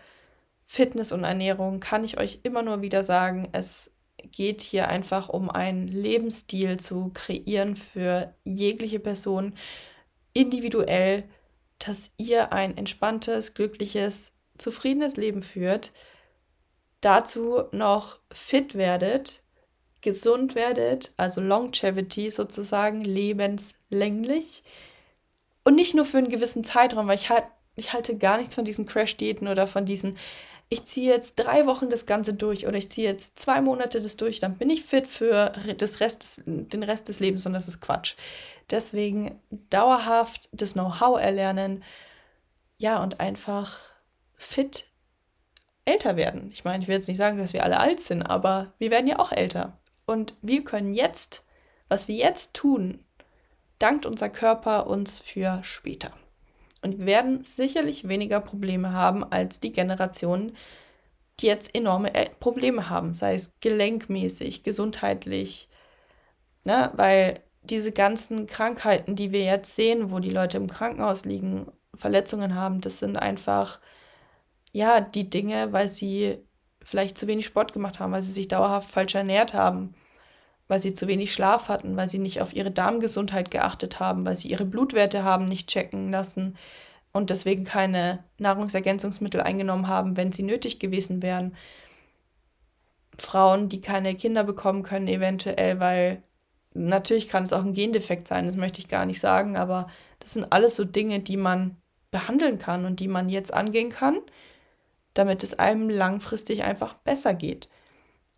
Fitness 0.65 1.13
und 1.13 1.25
Ernährung, 1.25 1.81
kann 1.81 2.05
ich 2.05 2.19
euch 2.19 2.41
immer 2.45 2.63
nur 2.63 2.81
wieder 2.81 3.05
sagen. 3.05 3.49
Es 3.53 3.93
geht 4.31 4.63
hier 4.63 4.89
einfach 4.89 5.29
um 5.29 5.51
einen 5.51 5.89
Lebensstil 5.89 6.79
zu 6.79 7.11
kreieren 7.13 7.77
für 7.77 8.35
jegliche 8.45 9.01
Person, 9.01 9.55
individuell, 10.33 11.25
dass 11.79 12.15
ihr 12.17 12.53
ein 12.53 12.77
entspanntes, 12.77 13.55
glückliches, 13.55 14.33
zufriedenes 14.57 15.17
Leben 15.17 15.43
führt, 15.43 15.93
dazu 17.01 17.65
noch 17.73 18.21
fit 18.33 18.77
werdet, 18.77 19.43
gesund 20.01 20.55
werdet, 20.55 21.13
also 21.17 21.41
Longevity 21.41 22.31
sozusagen, 22.31 23.03
lebenslänglich 23.03 24.63
und 25.65 25.75
nicht 25.75 25.95
nur 25.95 26.05
für 26.05 26.19
einen 26.19 26.29
gewissen 26.29 26.65
Zeitraum, 26.65 27.07
weil 27.07 27.17
ich, 27.17 27.31
halt, 27.31 27.45
ich 27.77 27.93
halte 27.93 28.17
gar 28.17 28.39
nichts 28.39 28.55
von 28.55 28.65
diesen 28.65 28.87
Crash-Diäten 28.87 29.49
oder 29.49 29.67
von 29.67 29.87
diesen, 29.87 30.17
ich 30.69 30.87
ziehe 30.87 31.13
jetzt 31.13 31.37
drei 31.37 31.67
Wochen 31.67 31.91
das 31.91 32.07
Ganze 32.07 32.35
durch 32.35 32.67
oder 32.67 32.79
ich 32.79 32.91
ziehe 32.91 33.09
jetzt 33.09 33.39
zwei 33.39 33.61
Monate 33.61 34.01
das 34.01 34.17
durch, 34.17 34.41
dann 34.41 34.57
bin 34.57 34.71
ich 34.71 34.85
fit 34.85 35.07
für 35.07 35.53
das 35.77 36.01
Rest 36.01 36.23
des, 36.23 36.43
den 36.47 36.83
Rest 36.83 37.09
des 37.09 37.21
Lebens 37.21 37.45
und 37.47 37.53
das 37.53 37.69
ist 37.69 37.81
Quatsch. 37.81 38.15
Deswegen 38.71 39.39
dauerhaft 39.71 40.49
das 40.53 40.73
Know-how 40.73 41.21
erlernen, 41.21 41.85
ja, 42.79 43.03
und 43.03 43.21
einfach 43.21 43.79
fit 44.35 44.87
älter 45.85 46.17
werden. 46.17 46.51
Ich 46.53 46.65
meine, 46.65 46.83
ich 46.83 46.89
will 46.89 46.97
jetzt 46.97 47.09
nicht 47.09 47.19
sagen, 47.19 47.39
dass 47.39 47.53
wir 47.53 47.65
alle 47.65 47.79
alt 47.79 48.01
sind, 48.01 48.23
aber 48.23 48.73
wir 48.79 48.91
werden 48.91 49.07
ja 49.07 49.19
auch 49.19 49.33
älter. 49.33 49.79
Und 50.07 50.35
wir 50.43 50.65
können 50.65 50.95
jetzt, 50.95 51.45
was 51.89 52.09
wir 52.09 52.17
jetzt 52.17 52.55
tun, 52.55 53.05
dankt 53.83 54.07
unser 54.07 54.29
Körper 54.29 54.87
uns 54.87 55.19
für 55.19 55.61
später. 55.63 56.13
Und 56.83 56.99
wir 56.99 57.07
werden 57.07 57.45
sicherlich 57.45 58.09
weniger 58.09 58.41
Probleme 58.41 58.93
haben 58.93 59.25
als 59.25 59.61
die 59.61 59.73
Generationen, 59.73 60.57
die 61.41 61.47
jetzt 61.47 61.75
enorme 61.75 62.15
äh, 62.15 62.29
Probleme 62.41 62.91
haben, 62.91 63.13
sei 63.13 63.35
es 63.35 63.59
gelenkmäßig, 63.61 64.63
gesundheitlich, 64.63 65.69
ne? 66.65 66.93
weil 66.95 67.41
diese 67.63 67.93
ganzen 67.93 68.47
Krankheiten, 68.47 69.17
die 69.17 69.33
wir 69.33 69.45
jetzt 69.45 69.75
sehen, 69.77 70.11
wo 70.11 70.19
die 70.19 70.31
Leute 70.31 70.57
im 70.57 70.69
Krankenhaus 70.69 71.25
liegen, 71.25 71.71
Verletzungen 71.95 72.55
haben, 72.55 72.81
das 72.81 72.99
sind 72.99 73.17
einfach, 73.17 73.81
ja, 74.73 75.01
die 75.01 75.29
Dinge, 75.31 75.73
weil 75.73 75.89
sie 75.89 76.39
vielleicht 76.83 77.19
zu 77.19 77.27
wenig 77.27 77.47
Sport 77.47 77.73
gemacht 77.73 78.01
haben, 78.01 78.13
weil 78.13 78.23
sie 78.23 78.33
sich 78.33 78.49
dauerhaft 78.49 78.91
falsch 78.91 79.15
ernährt 79.15 79.55
haben, 79.55 79.95
weil 80.69 80.81
sie 80.81 80.95
zu 80.95 81.07
wenig 81.07 81.33
Schlaf 81.33 81.69
hatten, 81.69 81.97
weil 81.97 82.09
sie 82.09 82.19
nicht 82.19 82.41
auf 82.41 82.55
ihre 82.55 82.71
Darmgesundheit 82.71 83.51
geachtet 83.51 84.01
haben, 84.01 84.25
weil 84.25 84.37
sie 84.37 84.49
ihre 84.49 84.65
Blutwerte 84.65 85.25
haben 85.25 85.47
nicht 85.47 85.69
checken 85.69 86.11
lassen 86.11 86.57
und 87.13 87.31
deswegen 87.31 87.65
keine 87.65 88.25
Nahrungsergänzungsmittel 88.39 89.41
eingenommen 89.41 89.89
haben, 89.89 90.17
wenn 90.17 90.33
sie 90.33 90.43
nötig 90.43 90.79
gewesen 90.79 91.23
wären. 91.23 91.55
Frauen, 93.19 93.69
die 93.69 93.83
keine 93.83 94.15
Kinder 94.15 94.45
bekommen 94.45 94.83
können, 94.83 95.09
eventuell, 95.09 95.79
weil 95.79 96.23
natürlich 96.75 97.29
kann 97.29 97.45
es 97.45 97.53
auch 97.53 97.65
ein 97.65 97.75
Gendefekt 97.75 98.29
sein, 98.29 98.47
das 98.47 98.57
möchte 98.57 98.81
ich 98.81 98.89
gar 98.89 99.05
nicht 99.05 99.21
sagen, 99.21 99.57
aber 99.57 99.89
das 100.21 100.33
sind 100.33 100.53
alles 100.53 100.77
so 100.77 100.85
Dinge, 100.85 101.21
die 101.21 101.37
man 101.37 101.77
behandeln 102.11 102.59
kann 102.59 102.87
und 102.87 103.01
die 103.01 103.09
man 103.09 103.29
jetzt 103.29 103.53
angehen 103.53 103.91
kann, 103.91 104.19
damit 105.13 105.43
es 105.43 105.59
einem 105.59 105.91
langfristig 105.91 106.63
einfach 106.65 106.95
besser 106.95 107.35
geht 107.35 107.69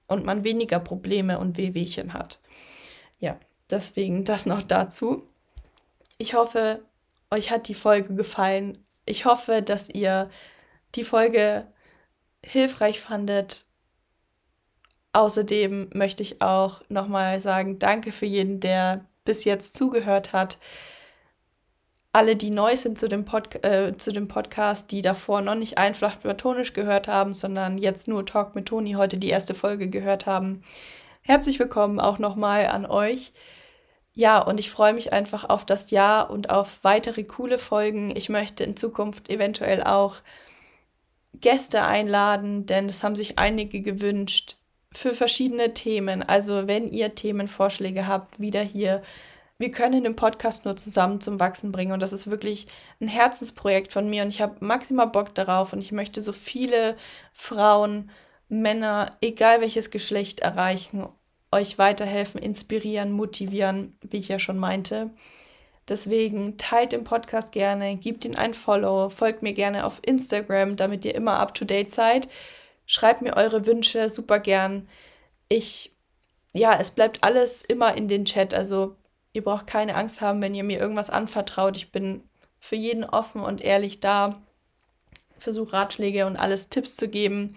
und 0.07 0.25
man 0.25 0.45
weniger 0.45 0.79
Probleme 0.79 1.39
und 1.39 1.57
Wehwehchen 1.57 2.13
hat. 2.13 2.41
Ja, 3.19 3.39
deswegen 3.71 4.25
das 4.25 4.47
noch 4.47 4.63
dazu. 4.63 5.27
Ich 6.19 6.35
hoffe, 6.35 6.83
euch 7.31 7.51
hat 7.51 7.69
die 7.69 7.75
Folge 7.75 8.15
gefallen. 8.15 8.85
Ich 9.07 9.25
hoffe, 9.25 9.63
dass 9.63 9.89
ihr 9.89 10.31
die 10.95 11.05
Folge 11.05 11.67
hilfreich 12.45 13.01
fandet. 13.01 13.65
Außerdem 15.13 15.91
möchte 15.95 16.23
ich 16.23 16.43
auch 16.43 16.83
nochmal 16.89 17.41
sagen, 17.41 17.79
danke 17.79 18.13
für 18.13 18.27
jeden, 18.27 18.61
der 18.61 19.05
bis 19.25 19.45
jetzt 19.45 19.75
zugehört 19.75 20.33
hat 20.33 20.59
alle, 22.15 22.37
die 22.37 22.51
neu 22.51 22.77
sind 22.77 22.97
zu 22.97 23.09
dem, 23.09 23.25
Pod 23.25 23.65
äh, 23.65 23.97
zu 23.97 24.13
dem 24.13 24.29
Podcast, 24.29 24.93
die 24.93 25.03
davor 25.03 25.41
noch 25.41 25.57
nicht 25.57 25.79
einfach 25.79 26.21
platonisch 26.21 26.73
gehört 26.73 27.09
haben, 27.09 27.35
sondern 27.35 27.77
jetzt 27.77 28.07
nur 28.07 28.25
Talk 28.25 28.55
mit 28.55 28.67
Toni 28.67 28.93
heute 28.93 29.19
die 29.19 29.31
erste 29.31 29.53
Folge 29.53 29.89
gehört 29.89 30.25
haben. 30.25 30.63
Herzlich 31.23 31.59
willkommen 31.59 31.99
auch 31.99 32.21
nochmal 32.21 32.69
an 32.69 32.87
euch. 32.87 33.33
Ja, 34.13 34.39
und 34.39 34.61
ich 34.61 34.71
freue 34.71 34.93
mich 34.93 35.13
einfach 35.13 35.49
auf 35.49 35.67
das 35.67 35.91
Jahr 35.91 36.31
und 36.31 36.51
auf 36.51 36.85
weitere 36.85 37.25
coole 37.25 37.59
Folgen. 37.59 38.15
Ich 38.15 38.29
möchte 38.29 38.63
in 38.63 38.77
Zukunft 38.77 39.29
eventuell 39.29 39.83
auch 39.83 40.19
Gäste 41.41 41.83
einladen, 41.83 42.65
denn 42.65 42.87
es 42.87 43.03
haben 43.03 43.17
sich 43.17 43.41
einige 43.41 43.81
gewünscht 43.81 44.55
für 44.93 45.15
verschiedene 45.15 45.75
Themen. 45.75 46.23
Also 46.23 46.69
wenn 46.69 46.89
ihr 46.93 47.17
Themenvorschläge 47.17 48.07
habt, 48.07 48.39
wieder 48.39 48.63
hier 48.63 49.03
wir 49.65 49.71
können 49.71 50.05
den 50.05 50.15
Podcast 50.15 50.67
nur 50.67 50.77
zusammen 50.77 51.23
zum 51.23 51.41
Wachsen 51.41 51.73
bringen. 51.73 51.93
Und 51.93 52.01
das 52.01 52.13
ist 52.13 52.31
wirklich 52.31 52.67
ein 53.01 53.09
Herzensprojekt 53.09 53.95
von 53.95 54.11
mir. 54.11 54.23
Und 54.23 54.29
ich 54.29 54.43
habe 54.43 54.57
maximal 54.61 55.07
Bock 55.07 55.35
darauf. 55.35 55.73
Und 55.73 55.81
ich 55.81 55.91
möchte 55.91 56.21
so 56.21 56.35
viele 56.35 56.99
Frauen, 57.33 58.11
Männer, 58.51 59.17
egal 59.23 59.63
welches 59.63 59.91
Geschlecht 59.91 60.41
erreichen. 60.41 61.09
euch 61.51 61.79
weiterhelfen, 61.79 62.43
inspirieren, 62.43 63.11
motivieren, 63.11 63.97
wie 64.03 64.19
ich 64.19 64.29
ja 64.29 64.39
schon 64.39 64.59
meinte. 64.59 65.11
Deswegen 65.89 66.59
teilt 66.59 66.93
den 66.93 67.05
Podcast 67.05 67.53
gerne, 67.53 67.97
gebt 67.97 68.27
ihn 68.27 68.37
ein 68.37 68.53
Follow, 68.53 69.09
folgt 69.09 69.43
mir 69.43 69.55
gerne 69.55 69.87
auf 69.87 70.01
Instagram, 70.05 70.77
damit 70.77 71.07
ihr 71.07 71.15
immer 71.15 71.39
up 71.39 71.55
to 71.55 71.65
date 71.65 71.91
seid. 71.91 72.29
Schreibt 72.85 73.23
mir 73.23 73.35
eure 73.35 73.65
Wünsche 73.65 74.11
super 74.11 74.41
gern. 74.41 74.89
Ich, 75.49 75.95
ja, 76.53 76.77
es 76.79 76.91
bleibt 76.91 77.25
alles 77.25 77.63
immer 77.63 77.97
in 77.97 78.09
den 78.09 78.27
Chat. 78.27 78.53
Also 78.53 78.97
ihr 79.35 79.45
braucht 79.45 79.67
keine 79.67 79.97
Angst 79.97 80.23
haben, 80.23 80.41
wenn 80.41 80.55
ihr 80.55 80.65
mir 80.65 80.79
irgendwas 80.79 81.11
anvertraut. 81.11 81.77
Ich 81.77 81.93
bin 81.93 82.23
für 82.61 82.77
jeden 82.77 83.05
offen 83.05 83.43
und 83.43 83.61
ehrlich 83.61 84.01
da. 84.01 84.41
Versuche 85.37 85.75
Ratschläge 85.75 86.25
und 86.25 86.37
alles 86.37 86.71
Tipps 86.71 86.97
zu 86.97 87.09
geben. 87.09 87.57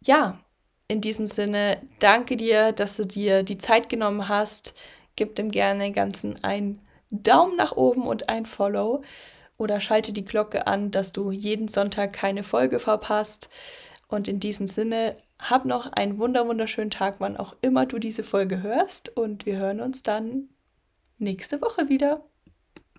Ja, 0.00 0.40
in 0.88 1.02
diesem 1.02 1.26
Sinne, 1.26 1.78
danke 1.98 2.36
dir, 2.36 2.72
dass 2.72 2.96
du 2.96 3.04
dir 3.04 3.42
die 3.42 3.58
Zeit 3.58 3.88
genommen 3.90 4.28
hast. 4.28 4.74
Gib 5.16 5.34
dem 5.34 5.50
gerne 5.50 5.92
ganzen 5.92 6.42
ein 6.42 6.80
Daumen 7.10 7.56
nach 7.56 7.72
oben 7.76 8.06
und 8.06 8.28
ein 8.28 8.46
Follow 8.46 9.02
oder 9.58 9.80
schalte 9.80 10.12
die 10.12 10.24
Glocke 10.24 10.66
an, 10.66 10.90
dass 10.90 11.12
du 11.12 11.32
jeden 11.32 11.68
Sonntag 11.68 12.12
keine 12.12 12.44
Folge 12.44 12.78
verpasst. 12.78 13.50
Und 14.08 14.26
in 14.28 14.40
diesem 14.40 14.66
Sinne, 14.66 15.16
hab 15.38 15.64
noch 15.64 15.92
einen 15.92 16.18
wunder 16.18 16.46
wunderschönen 16.46 16.90
Tag, 16.90 17.16
wann 17.18 17.36
auch 17.36 17.54
immer 17.60 17.84
du 17.84 17.98
diese 17.98 18.24
Folge 18.24 18.62
hörst. 18.62 19.16
Und 19.16 19.44
wir 19.44 19.56
hören 19.56 19.80
uns 19.80 20.02
dann 20.02 20.48
nächste 21.20 21.60
Woche 21.60 21.88
wieder. 21.88 22.29